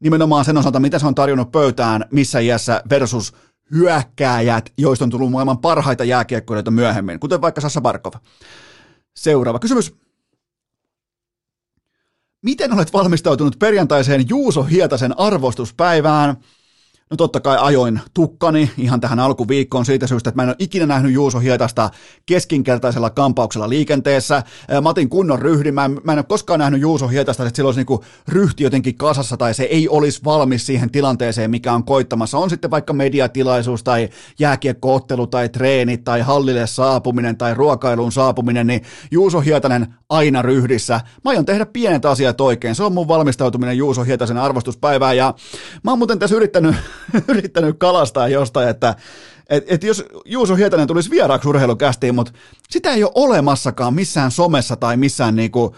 [0.00, 3.32] Nimenomaan sen osalta, mitä se on tarjonnut pöytään, missä iässä versus
[3.70, 8.12] hyökkääjät, joista on tullut maailman parhaita jääkiekkoilijoita myöhemmin, kuten vaikka Sassa Barkov.
[9.16, 9.94] Seuraava kysymys.
[12.44, 16.36] Miten olet valmistautunut perjantaiseen Juuso Hietasen arvostuspäivään?
[17.14, 20.86] No totta kai ajoin tukkani ihan tähän alkuviikkoon siitä syystä, että mä en ole ikinä
[20.86, 21.90] nähnyt Juuso Hietasta
[22.26, 24.42] keskinkertaisella kampauksella liikenteessä.
[24.82, 27.84] Matin kunnon ryhdi, mä en, mä en ole koskaan nähnyt Juuso Hietasta, että sillä olisi
[27.88, 32.38] niin ryhti jotenkin kasassa tai se ei olisi valmis siihen tilanteeseen, mikä on koittamassa.
[32.38, 34.08] On sitten vaikka mediatilaisuus tai
[34.38, 41.00] jääkiekkoottelu tai treeni tai hallille saapuminen tai ruokailuun saapuminen, niin Juuso Hietanen aina ryhdissä.
[41.24, 42.74] Mä aion tehdä pienet asiat oikein.
[42.74, 45.34] Se on mun valmistautuminen Juuso Hietasen arvostuspäivään ja
[45.82, 46.76] mä oon muuten tässä yrittänyt
[47.28, 48.94] yrittänyt kalastaa jostain, että
[49.50, 52.32] et, et jos Juuso Hietanen tulisi vieraaksi urheilukästiin, mutta
[52.70, 55.76] sitä ei ole olemassakaan missään somessa tai missään niinku,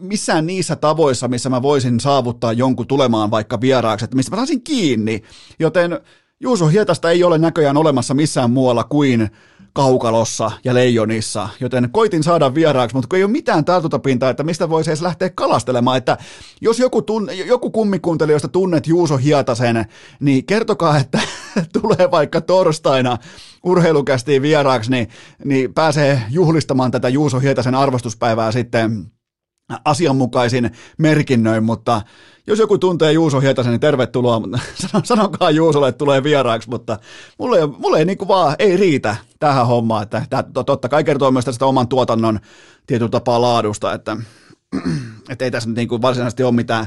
[0.00, 4.62] missään niissä tavoissa, missä mä voisin saavuttaa jonkun tulemaan vaikka vieraaksi, että mistä mä saisin
[4.62, 5.22] kiinni.
[5.58, 6.00] Joten
[6.40, 9.30] Juuso Hietasta ei ole näköjään olemassa missään muualla kuin
[9.72, 14.68] kaukalossa ja leijonissa, joten koitin saada vieraaksi, mutta kun ei ole mitään tartuntapintaa, että mistä
[14.68, 16.18] voisi edes lähteä kalastelemaan, että
[16.60, 19.84] jos joku, tunne, joku kummikuuntelijoista tunnet Juuso Hietasen,
[20.20, 21.20] niin kertokaa, että
[21.80, 23.18] tulee vaikka torstaina
[23.64, 25.08] urheilukästiin vieraaksi, niin,
[25.44, 29.12] niin pääsee juhlistamaan tätä Juuso Hietasen arvostuspäivää sitten
[29.84, 32.02] asianmukaisin merkinnöin, mutta
[32.46, 34.42] jos joku tuntee Juuso Hietasen, niin tervetuloa.
[35.04, 36.98] Sanokaa Juusolle, tulee vieraaksi, mutta
[37.38, 40.02] mulle, mulle ei niin vaan ei riitä tähän hommaan.
[40.02, 42.40] Että, että totta kai kertoo myös tästä oman tuotannon
[42.86, 44.16] tietyllä tapaa laadusta, että,
[45.30, 46.86] että ei tässä nyt niin kuin varsinaisesti ole mitään.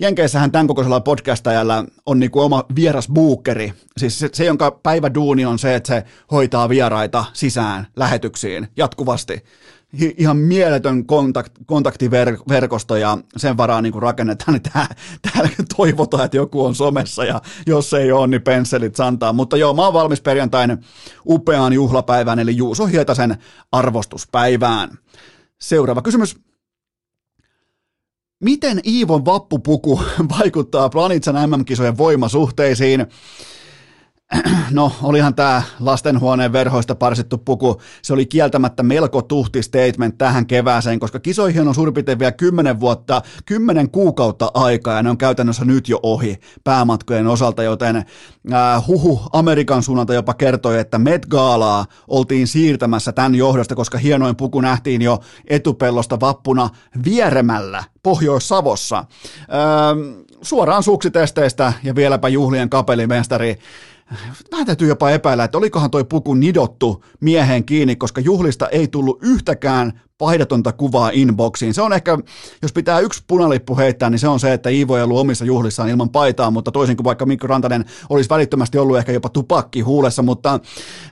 [0.00, 3.72] Jenkeissähän tämän kokoisella podcastajalla on niin kuin oma vieras buukkeri.
[3.96, 9.44] Siis se, se, jonka päiväduuni on se, että se hoitaa vieraita sisään lähetyksiin jatkuvasti
[9.92, 14.94] ihan mieletön kontakt, kontaktiverkosto ja sen varaan niin rakennetaan, niin tää,
[15.32, 19.32] täällä toivotaan, että joku on somessa ja jos ei ole, niin pensselit santaa.
[19.32, 20.78] Mutta joo, mä oon valmis perjantain
[21.26, 23.36] upeaan juhlapäivään, eli Juuso Hietasen
[23.72, 24.98] arvostuspäivään.
[25.60, 26.36] Seuraava kysymys.
[28.40, 30.02] Miten Iivon vappupuku
[30.38, 33.06] vaikuttaa Planitsan MM-kisojen voimasuhteisiin?
[34.70, 41.00] no olihan tämä lastenhuoneen verhoista parsittu puku, se oli kieltämättä melko tuhti statement tähän kevääseen,
[41.00, 45.64] koska kisoihin on suurin piirtein vielä 10 vuotta, 10 kuukautta aikaa ja ne on käytännössä
[45.64, 51.86] nyt jo ohi päämatkojen osalta, joten äh, huhu Amerikan suunnalta jopa kertoi, että Met Galaa
[52.08, 56.70] oltiin siirtämässä tämän johdosta, koska hienoin puku nähtiin jo etupellosta vappuna
[57.04, 58.98] vieremällä Pohjois-Savossa.
[58.98, 59.06] Äh,
[60.42, 63.58] suoraan suksitesteistä ja vieläpä juhlien kapelimestari
[64.52, 69.18] vähän täytyy jopa epäillä, että olikohan toi puku nidottu mieheen kiinni, koska juhlista ei tullut
[69.22, 71.74] yhtäkään paidatonta kuvaa inboxiin.
[71.74, 72.18] Se on ehkä,
[72.62, 75.88] jos pitää yksi punalippu heittää, niin se on se, että Iivo ei ollut omissa juhlissaan
[75.88, 80.22] ilman paitaa, mutta toisin kuin vaikka Mikko Rantanen olisi välittömästi ollut ehkä jopa tupakki huulessa,
[80.22, 80.60] mutta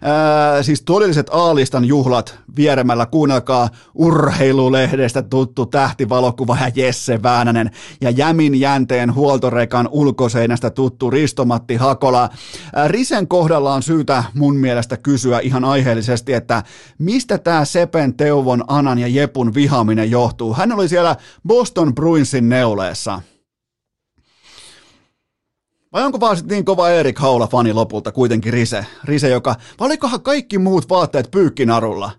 [0.02, 8.61] ää, siis todelliset Aalistan juhlat vieremällä, kuunnelkaa urheilulehdestä tuttu tähtivalokuva ja Jesse Väänänen ja Jämin
[8.61, 12.28] jänteen huoltorekan ulkoseinästä tuttu Ristomatti Hakola.
[12.74, 16.62] Ää, Risen kohdalla on syytä mun mielestä kysyä ihan aiheellisesti, että
[16.98, 20.55] mistä tämä Sepen, Teuvon, Anan ja Jepun vihaaminen johtuu.
[20.55, 23.22] Hän oli siellä Boston Bruinsin neuleessa.
[25.92, 28.86] Vai onko vaan niin kova Erik Haula-fani lopulta kuitenkin Rise?
[29.05, 29.57] Rise, joka...
[29.80, 32.11] Vai olikohan kaikki muut vaatteet pyykkinarulla?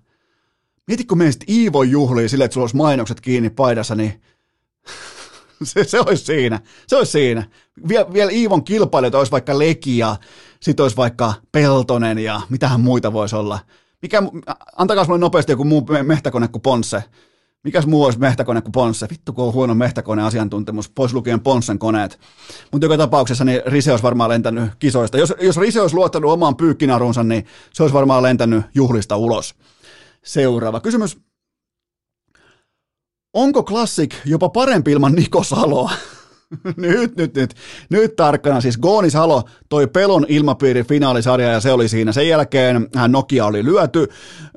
[0.87, 4.21] Mieti, kun menisit Iivo juhliin sille, että sulla olisi mainokset kiinni paidassa, niin
[5.63, 6.59] se, se olisi siinä.
[6.87, 7.43] Se olisi siinä.
[7.87, 10.15] Viel, vielä Iivon kilpailijat olisi vaikka Leki ja
[10.61, 13.59] sit olisi vaikka Peltonen ja mitähän muita voisi olla.
[14.01, 14.23] Mikä,
[14.75, 17.03] antakaa mulle nopeasti joku muu mehtäkone kuin Ponsse.
[17.63, 19.07] Mikäs muu olisi mehtäkone kuin Ponsse?
[19.09, 22.19] Vittu, kun on huono mehtäkone asiantuntemus, pois lukien Ponssen koneet.
[22.71, 25.17] Mutta joka tapauksessa niin Rise olisi varmaan lentänyt kisoista.
[25.17, 29.55] Jos, jos Rise olisi luottanut omaan pyykkinarunsa, niin se olisi varmaan lentänyt juhlista ulos.
[30.23, 31.17] Seuraava kysymys.
[33.33, 35.91] Onko Classic jopa parempi ilman Niko Saloa?
[36.77, 37.53] nyt, nyt, nyt,
[37.89, 38.61] nyt tarkkana.
[38.61, 42.11] Siis Goonis Halo toi pelon ilmapiiri finaalisarja ja se oli siinä.
[42.11, 44.07] Sen jälkeen Nokia oli lyöty.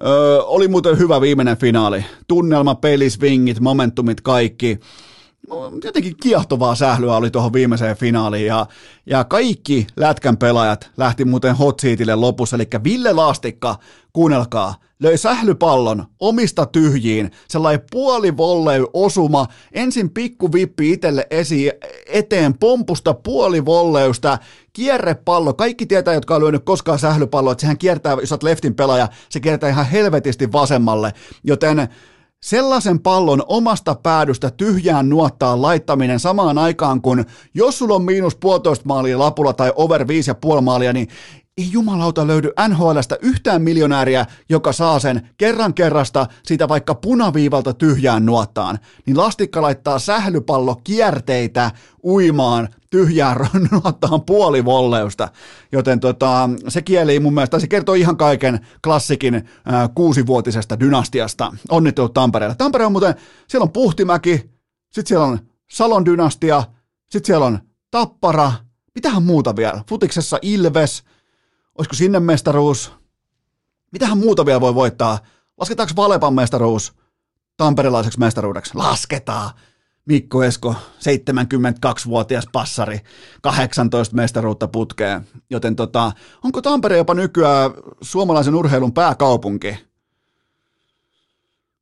[0.05, 2.05] Öö, oli muuten hyvä viimeinen finaali.
[2.28, 4.80] Tunnelma, pelisvingit, momentumit, kaikki
[5.84, 8.66] jotenkin kiehtovaa sählyä oli tuohon viimeiseen finaaliin ja,
[9.07, 13.76] ja kaikki lätkän pelaajat lähti muuten hot seatille lopussa, eli Ville Laastikka,
[14.12, 21.70] kuunnelkaa, löi sählypallon omista tyhjiin, sellainen puoli volley osuma, ensin pikku vippi itselle esi-
[22.07, 24.38] eteen pompusta puoli volleysta,
[24.72, 29.09] kierrepallo, kaikki tietää, jotka on lyönyt koskaan sählypalloa, että sehän kiertää, jos olet leftin pelaaja,
[29.28, 31.12] se kiertää ihan helvetisti vasemmalle,
[31.45, 31.88] joten
[32.45, 37.24] Sellaisen pallon omasta päädystä tyhjään nuottaa laittaminen samaan aikaan, kun
[37.55, 41.09] jos sulla on miinus puolitoista maalia lapulla tai over viisi ja puoli maalia, niin
[41.59, 48.26] ei jumalauta löydy NHLstä yhtään miljonääriä, joka saa sen kerran kerrasta siitä vaikka punaviivalta tyhjään
[48.26, 51.70] nuottaan, niin lastikka laittaa sählypallo kierteitä
[52.05, 53.36] uimaan tyhjään
[53.70, 55.28] nuottaan puoli volleusta.
[55.72, 59.45] Joten tota, se kieli mun mielestä, se kertoo ihan kaiken klassikin äh,
[59.95, 61.53] kuusivuotisesta dynastiasta.
[61.70, 62.55] Onnittelut Tampereelle.
[62.55, 63.14] Tampere on muuten,
[63.49, 64.51] siellä on Puhtimäki,
[64.84, 65.38] sitten siellä on
[65.70, 66.64] Salon dynastia,
[67.11, 67.59] sitten siellä on
[67.90, 68.53] Tappara,
[68.95, 69.84] mitähän muuta vielä?
[69.88, 71.05] Futiksessa Ilves,
[71.78, 72.93] Olisiko sinne mestaruus?
[73.93, 75.18] Mitähän muuta vielä voi voittaa?
[75.61, 76.93] Lasketaanko Valepan mestaruus
[77.57, 78.74] tamperelaiseksi mestaruudeksi?
[78.74, 79.51] Lasketaan!
[80.07, 83.00] Mikko Esko, 72-vuotias passari,
[83.42, 85.26] 18 mestaruutta putkeen.
[85.50, 86.12] Joten tota,
[86.44, 89.76] onko Tampere jopa nykyään suomalaisen urheilun pääkaupunki?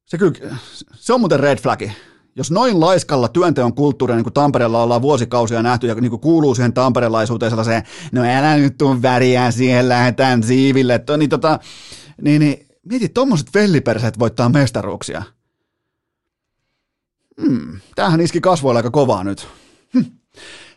[0.04, 0.56] Se, kyllä,
[0.94, 1.92] se on muuten red flagi
[2.36, 6.54] jos noin laiskalla työnteon kulttuuria, niin kuin Tampereella ollaan vuosikausia nähty ja niin kuin kuuluu
[6.54, 11.58] siihen tamperelaisuuteen sellaiseen, no älä nyt tuu väriä siihen, lähdetään siiville, niin, tota,
[12.22, 15.22] niin, niin mieti, tuommoiset velliperseet voittaa mestaruuksia.
[17.40, 19.48] Hmm, tämähän iski kasvoilla aika kovaa nyt.
[19.94, 20.04] Hm.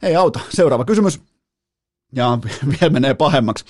[0.02, 0.40] Ei auta.
[0.50, 1.22] Seuraava kysymys.
[2.16, 2.38] Ja
[2.72, 3.66] vielä menee pahemmaksi.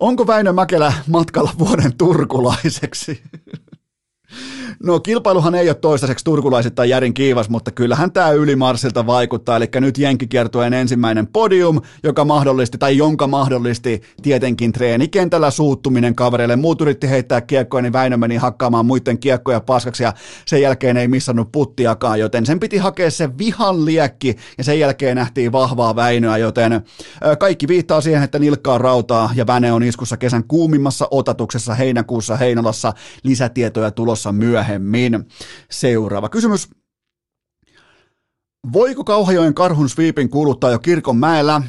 [0.00, 3.22] Onko Väinö Mäkelä matkalla vuoden turkulaiseksi?
[4.82, 9.98] No kilpailuhan ei ole toistaiseksi turkulaisittain järin kiivas, mutta kyllähän tämä ylimarsilta vaikuttaa, eli nyt
[9.98, 16.56] Jenkkikiertueen ensimmäinen podium, joka mahdollisti, tai jonka mahdollisti tietenkin treenikentällä suuttuminen kavereille.
[16.56, 20.12] Muut yritti heittää kiekkoja, niin Väinö meni hakkaamaan muiden kiekkoja paskaksi, ja
[20.46, 25.16] sen jälkeen ei missannut puttiakaan, joten sen piti hakea se vihan liekki, ja sen jälkeen
[25.16, 26.82] nähtiin vahvaa Väinöä, joten
[27.38, 32.92] kaikki viittaa siihen, että nilkkaa rautaa, ja Väne on iskussa kesän kuumimmassa otatuksessa heinäkuussa Heinolassa.
[33.22, 35.28] Lisätietoja tulossa myöhemmin myöhemmin.
[35.70, 36.68] Seuraava kysymys.
[38.72, 41.62] Voiko Kauhajoen karhun sweepin kuuluttaa jo kirkon mäellä?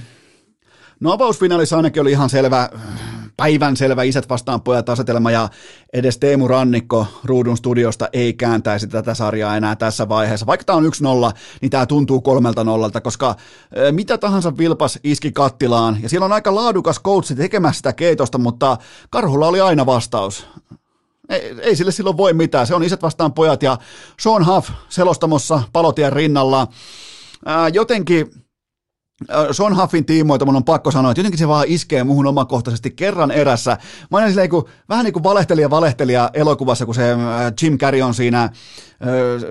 [1.00, 2.70] No avausfinaalissa ainakin oli ihan selvä
[3.38, 5.50] päivänselvä isät vastaan pojat asetelma ja
[5.94, 10.46] edes Teemu Rannikko Ruudun studiosta ei kääntäisi tätä sarjaa enää tässä vaiheessa.
[10.46, 10.86] Vaikka tämä on
[11.32, 13.36] 1-0, niin tämä tuntuu kolmelta nollalta, koska
[13.92, 18.78] mitä tahansa Vilpas iski kattilaan ja siellä on aika laadukas coachi tekemässä sitä keitosta, mutta
[19.10, 20.48] Karhulla oli aina vastaus.
[21.32, 23.78] Ei, ei sille silloin voi mitään, se on isät vastaan pojat ja
[24.20, 26.68] Sean Huff selostamossa palotien rinnalla.
[27.46, 28.32] Ää, jotenkin
[29.52, 33.32] Sean Huffin tiimoilta mun on pakko sanoa, että jotenkin se vaan iskee muhun omakohtaisesti kerran
[33.32, 33.78] erässä.
[34.12, 37.16] Mä aina silleen, kun, vähän niin kuin valehtelija valehtelija elokuvassa, kun se
[37.62, 38.50] Jim Carrey on siinä,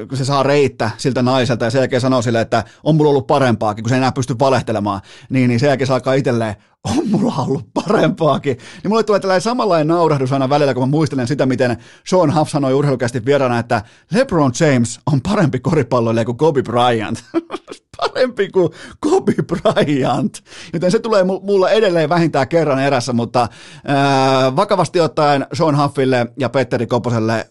[0.08, 3.26] kun se saa reittä siltä naiselta ja sen jälkeen sanoo sille, että on mulla ollut
[3.26, 5.00] parempaakin, kun se ei enää pysty valehtelemaan,
[5.30, 8.56] niin, niin sen jälkeen se alkaa itselleen, on mulla ollut parempaakin.
[8.82, 12.50] Niin mulle tulee tällainen samanlainen naurahdus aina välillä, kun mä muistelen sitä, miten Sean Huff
[12.50, 13.82] sanoi urheilukästi vieraana, että
[14.14, 17.24] LeBron James on parempi koripalloilija kuin Kobe Bryant.
[18.00, 18.70] parempi kuin
[19.00, 20.38] Kobe Bryant.
[20.72, 23.48] Joten se tulee mulla edelleen vähintään kerran erässä, mutta
[23.84, 27.50] ää, vakavasti ottaen Sean Huffille ja Petteri Koposelle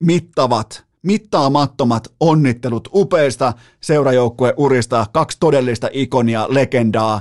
[0.00, 7.20] mittavat mittaamattomat onnittelut upeista seurajoukkueurista, kaksi todellista ikonia, legendaa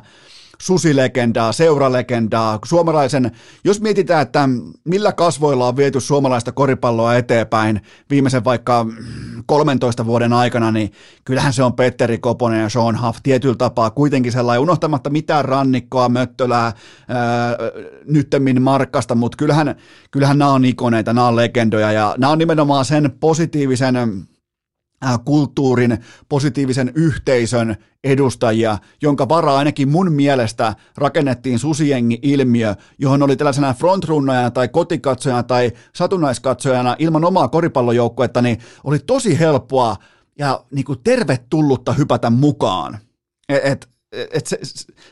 [0.62, 3.32] susilegendaa, seuralegendaa, suomalaisen,
[3.64, 4.50] jos mietitään, että
[4.84, 8.86] millä kasvoilla on viety suomalaista koripalloa eteenpäin viimeisen vaikka
[9.46, 10.92] 13 vuoden aikana, niin
[11.26, 16.10] kyllähän se on Petteri Koponen ja Sean Huff tietyllä tapaa kuitenkin sellainen, unohtamatta mitään rannikkoa,
[16.10, 17.58] möttölää, ää,
[18.06, 19.76] nyttemmin markkasta, mutta kyllähän,
[20.12, 24.28] kyllähän nämä on ikoneita, nämä on legendoja ja nämä on nimenomaan sen positiivisen
[25.26, 25.98] kulttuurin,
[26.30, 34.68] positiivisen yhteisön edustajia, jonka varaa ainakin mun mielestä rakennettiin susijengi-ilmiö, johon oli tällaisena frontrunnajana tai
[34.68, 39.96] kotikatsojana tai satunnaiskatsojana ilman omaa koripallojoukkuetta, niin oli tosi helppoa
[40.40, 42.98] ja niin kuin tervetullutta hypätä mukaan.
[43.50, 44.60] Et, et, et se,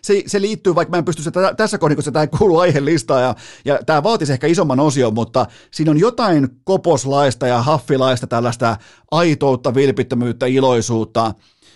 [0.02, 3.22] se, se, liittyy, vaikka mä en pysty sitä tässä kohdassa, kun tämä ei kuulu aihelistaan
[3.22, 3.36] ja,
[3.66, 8.78] ja tämä vaatisi ehkä isomman osion, mutta siinä on jotain koposlaista ja haffilaista tällaista
[9.12, 11.34] aitoutta, vilpittömyyttä, iloisuutta.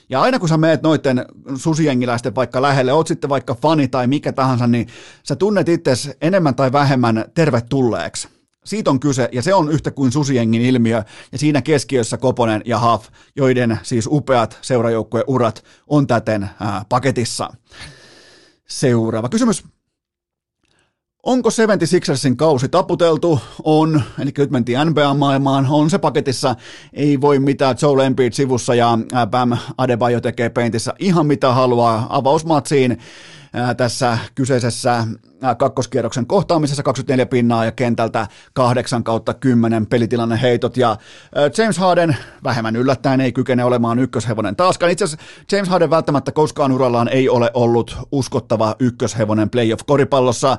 [0.09, 4.33] Ja aina kun sä meet noiden susijengiläisten vaikka lähelle, oot sitten vaikka fani tai mikä
[4.33, 4.87] tahansa, niin
[5.23, 8.32] sä tunnet itse enemmän tai vähemmän tervetulleeksi.
[8.63, 12.79] Siitä on kyse, ja se on yhtä kuin susiengin ilmiö, ja siinä keskiössä Koponen ja
[12.79, 17.49] Haf, joiden siis upeat seurajoukkueen urat on täten ää, paketissa.
[18.67, 19.63] Seuraava kysymys.
[21.23, 23.39] Onko 76ersin kausi taputeltu?
[23.63, 26.55] On, eli nyt mentiin NBA-maailmaan, on se paketissa,
[26.93, 28.97] ei voi mitään, Joe Embiid sivussa ja
[29.27, 32.97] Bam Adebayo tekee peintissä ihan mitä haluaa avausmatsiin
[33.77, 35.07] tässä kyseisessä
[35.57, 40.97] kakkoskierroksen kohtaamisessa 24 pinnaa ja kentältä 8 kautta 10 pelitilanne heitot ja
[41.57, 44.91] James Harden vähemmän yllättäen ei kykene olemaan ykköshevonen taaskaan.
[44.91, 50.57] Itse asiassa James Harden välttämättä koskaan urallaan ei ole ollut uskottava ykköshevonen playoff-koripallossa.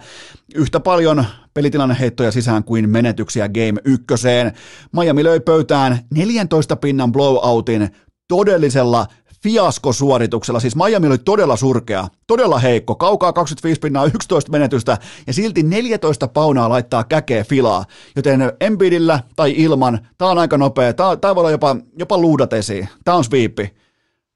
[0.55, 1.25] Yhtä paljon
[1.55, 4.53] pelitilanneheittoja sisään kuin menetyksiä Game ykköseen.
[4.93, 7.91] Miami löi pöytään 14 pinnan blowoutin
[8.29, 9.07] todellisella
[9.45, 10.61] fiaskosuorituksella.
[10.61, 16.29] Siis Miami oli todella surkea, todella heikko, kaukaa 25 pinnaa, 11 menetystä ja silti 14
[16.29, 17.85] paunaa laittaa käkeä filaa.
[18.17, 23.17] Joten Embiidillä tai ilman, tämä on aika nopea, tämä voi olla jopa, jopa luudatesi, tämä
[23.17, 23.75] on sweepi.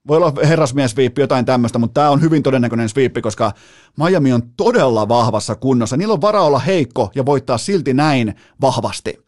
[0.08, 3.52] Voi olla herrasmies sweepi, jotain tämmöistä, mutta tämä on hyvin todennäköinen sweepi, koska
[3.96, 5.96] Miami on todella vahvassa kunnossa.
[5.96, 9.18] Niillä on varaa olla heikko ja voittaa silti näin vahvasti.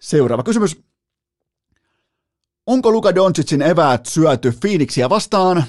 [0.00, 0.91] Seuraava kysymys.
[2.66, 5.64] Onko Luka Doncicin eväät syöty Phoenixia vastaan?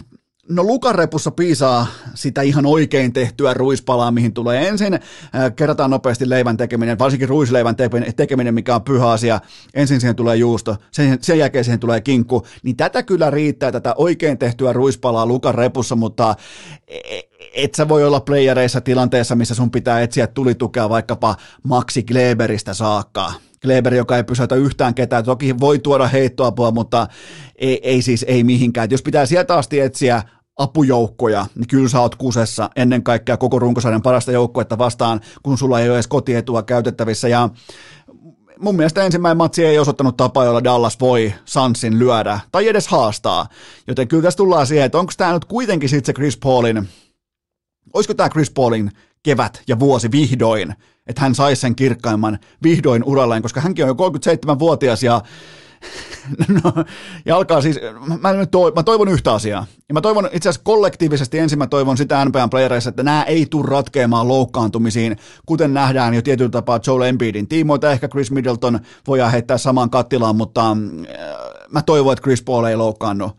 [0.50, 4.94] No Lukarepussa piisaa sitä ihan oikein tehtyä ruispalaa, mihin tulee ensin.
[4.94, 5.02] Äh,
[5.56, 7.76] kerrataan nopeasti leivän tekeminen, varsinkin ruisleivän
[8.16, 9.40] tekeminen, mikä on pyhä asia.
[9.74, 12.46] Ensin siihen tulee juusto, sen, sen jälkeen siihen tulee kinkku.
[12.64, 16.36] Niin tätä kyllä riittää, tätä oikein tehtyä ruispalaa Lukarepussa, mutta
[16.88, 17.20] e,
[17.54, 23.34] et sä voi olla playereissa tilanteessa, missä sun pitää etsiä tulitukea vaikkapa Maxi Kleberistä saakka.
[23.64, 27.08] Kleber, joka ei pysäytä yhtään ketään, toki voi tuoda heittoapua, mutta
[27.56, 28.86] ei, ei siis ei mihinkään.
[28.86, 30.24] Et jos pitää sieltä asti etsiä
[30.58, 35.80] apujoukkoja, niin kyllä sä oot kusessa ennen kaikkea koko runkosarjan parasta joukkuetta vastaan, kun sulla
[35.80, 37.28] ei ole edes kotietua käytettävissä.
[37.28, 37.50] Ja
[38.60, 43.48] mun mielestä ensimmäinen matsi ei osoittanut tapaa, jolla Dallas voi Sansin lyödä tai edes haastaa.
[43.88, 46.90] Joten kyllä tässä tullaan siihen, että onko tämä nyt kuitenkin sitten se Chris Paulin,
[47.94, 48.92] olisiko tämä Chris Paulin
[49.24, 50.76] kevät ja vuosi vihdoin,
[51.08, 55.22] että hän saisi sen kirkkaimman vihdoin uralleen, koska hänkin on jo 37-vuotias ja
[56.64, 56.84] No,
[57.26, 57.80] ja alkaa siis,
[58.22, 59.66] mä, nyt toivon, mä toivon yhtä asiaa.
[59.90, 63.46] Ja mä toivon itse asiassa kollektiivisesti ensin mä toivon sitä NBAn playereissa, että nämä ei
[63.46, 67.92] tule ratkeamaan loukkaantumisiin, kuten nähdään jo tietyllä tapaa Joel Embiidin tiimoilta.
[67.92, 70.78] Ehkä Chris Middleton voidaan heittää samaan kattilaan, mutta äh,
[71.72, 73.32] mä toivon, että Chris Paul ei loukkaannu.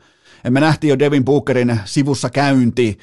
[0.45, 2.99] Ja me nähtiin jo Devin Bookerin sivussa käynti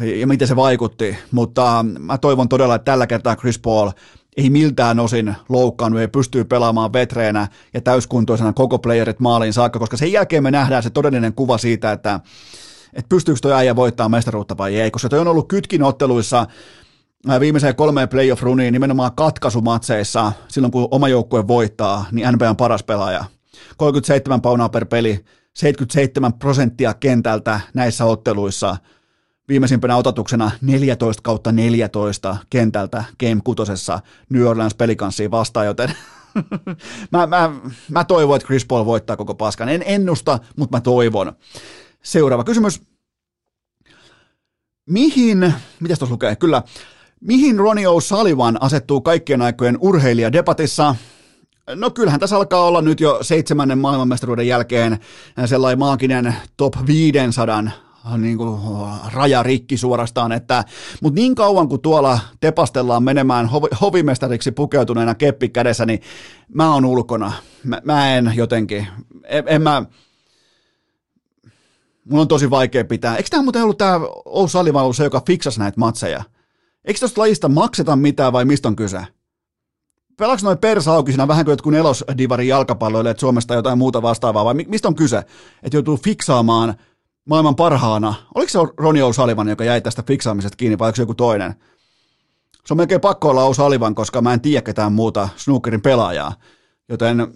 [0.00, 3.90] ja miten se vaikutti, mutta mä toivon todella, että tällä kertaa Chris Paul
[4.36, 9.96] ei miltään osin loukkaannut, ei pystyy pelaamaan vetreenä ja täyskuntoisena koko playerit maaliin saakka, koska
[9.96, 12.20] sen jälkeen me nähdään se todellinen kuva siitä, että,
[12.94, 16.46] että pystyykö toi äijä voittaa mestaruutta vai ei, koska toi on ollut kytkin otteluissa
[17.40, 23.24] viimeiseen kolmeen playoff-runiin nimenomaan katkaisumatseissa, silloin kun oma joukkue voittaa, niin NBAn paras pelaaja.
[23.76, 25.24] 37 paunaa per peli,
[25.54, 28.76] 77 prosenttia kentältä näissä otteluissa–
[29.48, 33.62] viimeisimpänä otatuksena 14 kautta 14 kentältä Game 6
[34.30, 35.92] New Orleans Pelicansiin vastaan, joten
[37.12, 37.50] mä, mä,
[37.90, 39.68] mä toivon, että Chris Paul voittaa koko paskan.
[39.68, 41.32] En ennusta, mutta mä toivon.
[42.02, 42.82] Seuraava kysymys.
[44.90, 46.36] Mihin, mitä tuossa lukee?
[46.36, 46.62] Kyllä.
[47.20, 50.96] Mihin Ronnie O'Sullivan asettuu kaikkien aikojen urheilijadebatissa?
[51.74, 54.98] No kyllähän tässä alkaa olla nyt jo seitsemännen maailmanmestaruuden jälkeen
[55.46, 57.64] sellainen maaginen top 500
[58.18, 58.60] niin kuin
[59.12, 60.64] raja rikki suorastaan, että,
[61.02, 66.00] mutta niin kauan kuin tuolla tepastellaan menemään hovi, hovimestariksi pukeutuneena keppi kädessä, niin
[66.54, 67.32] mä oon ulkona.
[67.64, 68.86] Mä, mä en jotenkin,
[69.24, 69.84] en, en mä,
[72.04, 73.16] mun on tosi vaikea pitää.
[73.16, 74.52] Eikö tämä muuten ollut tämä Ous
[74.92, 76.22] se, joka fiksasi näitä matseja?
[76.84, 79.00] Eikö tuosta lajista makseta mitään vai mistä on kyse?
[80.16, 84.94] Pelaako noin persaukisina vähän kuin jotkut nelosdivarin jalkapalloille, Suomesta jotain muuta vastaavaa, vai mistä on
[84.94, 85.18] kyse?
[85.62, 86.74] Että joutuu fiksaamaan
[87.26, 88.14] maailman parhaana.
[88.34, 91.54] Oliko se Ronnie O'Sullivan, joka jäi tästä fiksaamisesta kiinni, vai oliko se joku toinen?
[92.66, 96.32] Se on melkein pakko olla O'Sullivan, koska mä en tiedä ketään muuta snookerin pelaajaa.
[96.88, 97.26] Joten,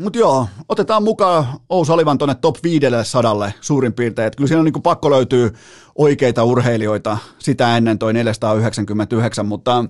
[0.00, 4.26] mutta joo, otetaan mukaan O'Sullivan tuonne top 500 suurin piirtein.
[4.26, 5.54] Että kyllä siinä on niin pakko löytyy
[5.94, 9.84] oikeita urheilijoita sitä ennen toi 499, mutta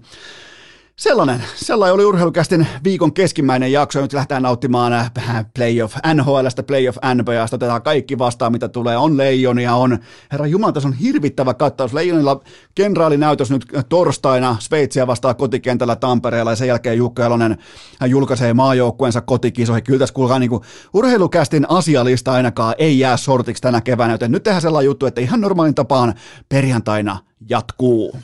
[0.98, 4.00] Sellainen, sellainen oli urheilukästin viikon keskimmäinen jakso.
[4.00, 5.10] Nyt lähdetään nauttimaan äh,
[5.54, 7.56] playoff NHLstä, playoff NBAsta.
[7.56, 8.96] Otetaan kaikki vastaan, mitä tulee.
[8.96, 9.98] On leijonia, on.
[10.32, 11.92] Herra Jumala, tässä on hirvittävä kattaus.
[11.92, 12.40] Leijonilla
[12.74, 14.56] kenraalinäytös nyt torstaina.
[14.60, 17.58] Sveitsiä vastaa kotikentällä Tampereella ja sen jälkeen Jukka Elonen
[18.06, 19.84] julkaisee maajoukkueensa kotikisoihin.
[19.84, 24.42] Kyllä tässä kuulkaa niin kuin, urheilukästin asialista ainakaan ei jää sortiksi tänä keväänä, joten nyt
[24.42, 26.14] tehdään sellainen juttu, että ihan normaalin tapaan
[26.48, 27.18] perjantaina
[27.48, 28.16] jatkuu.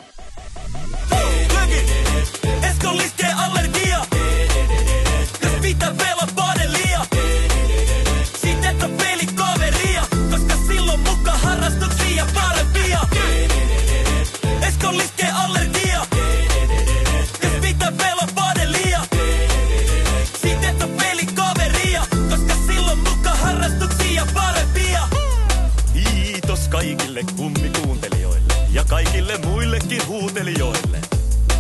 [29.71, 31.01] muillekin huutelijoille.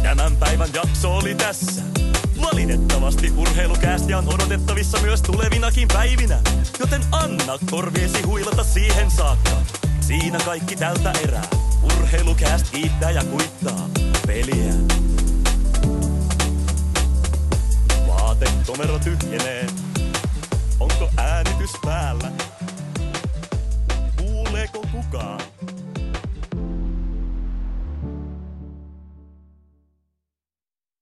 [0.02, 1.82] Tämän päivän jakso oli tässä.
[2.42, 6.38] Valitettavasti urheilukästi on odotettavissa myös tulevinakin päivinä,
[6.78, 9.50] joten anna korviesi huilata siihen saakka.
[10.00, 11.44] Siinä kaikki tältä erää.
[11.82, 13.88] Urheilukääst kiittää ja kuittaa
[14.26, 14.72] peliä.
[18.06, 19.66] Vaatekomero tyhjenee.
[20.80, 22.32] Onko äänitys päällä?
[24.16, 25.40] Kuuleeko kukaan?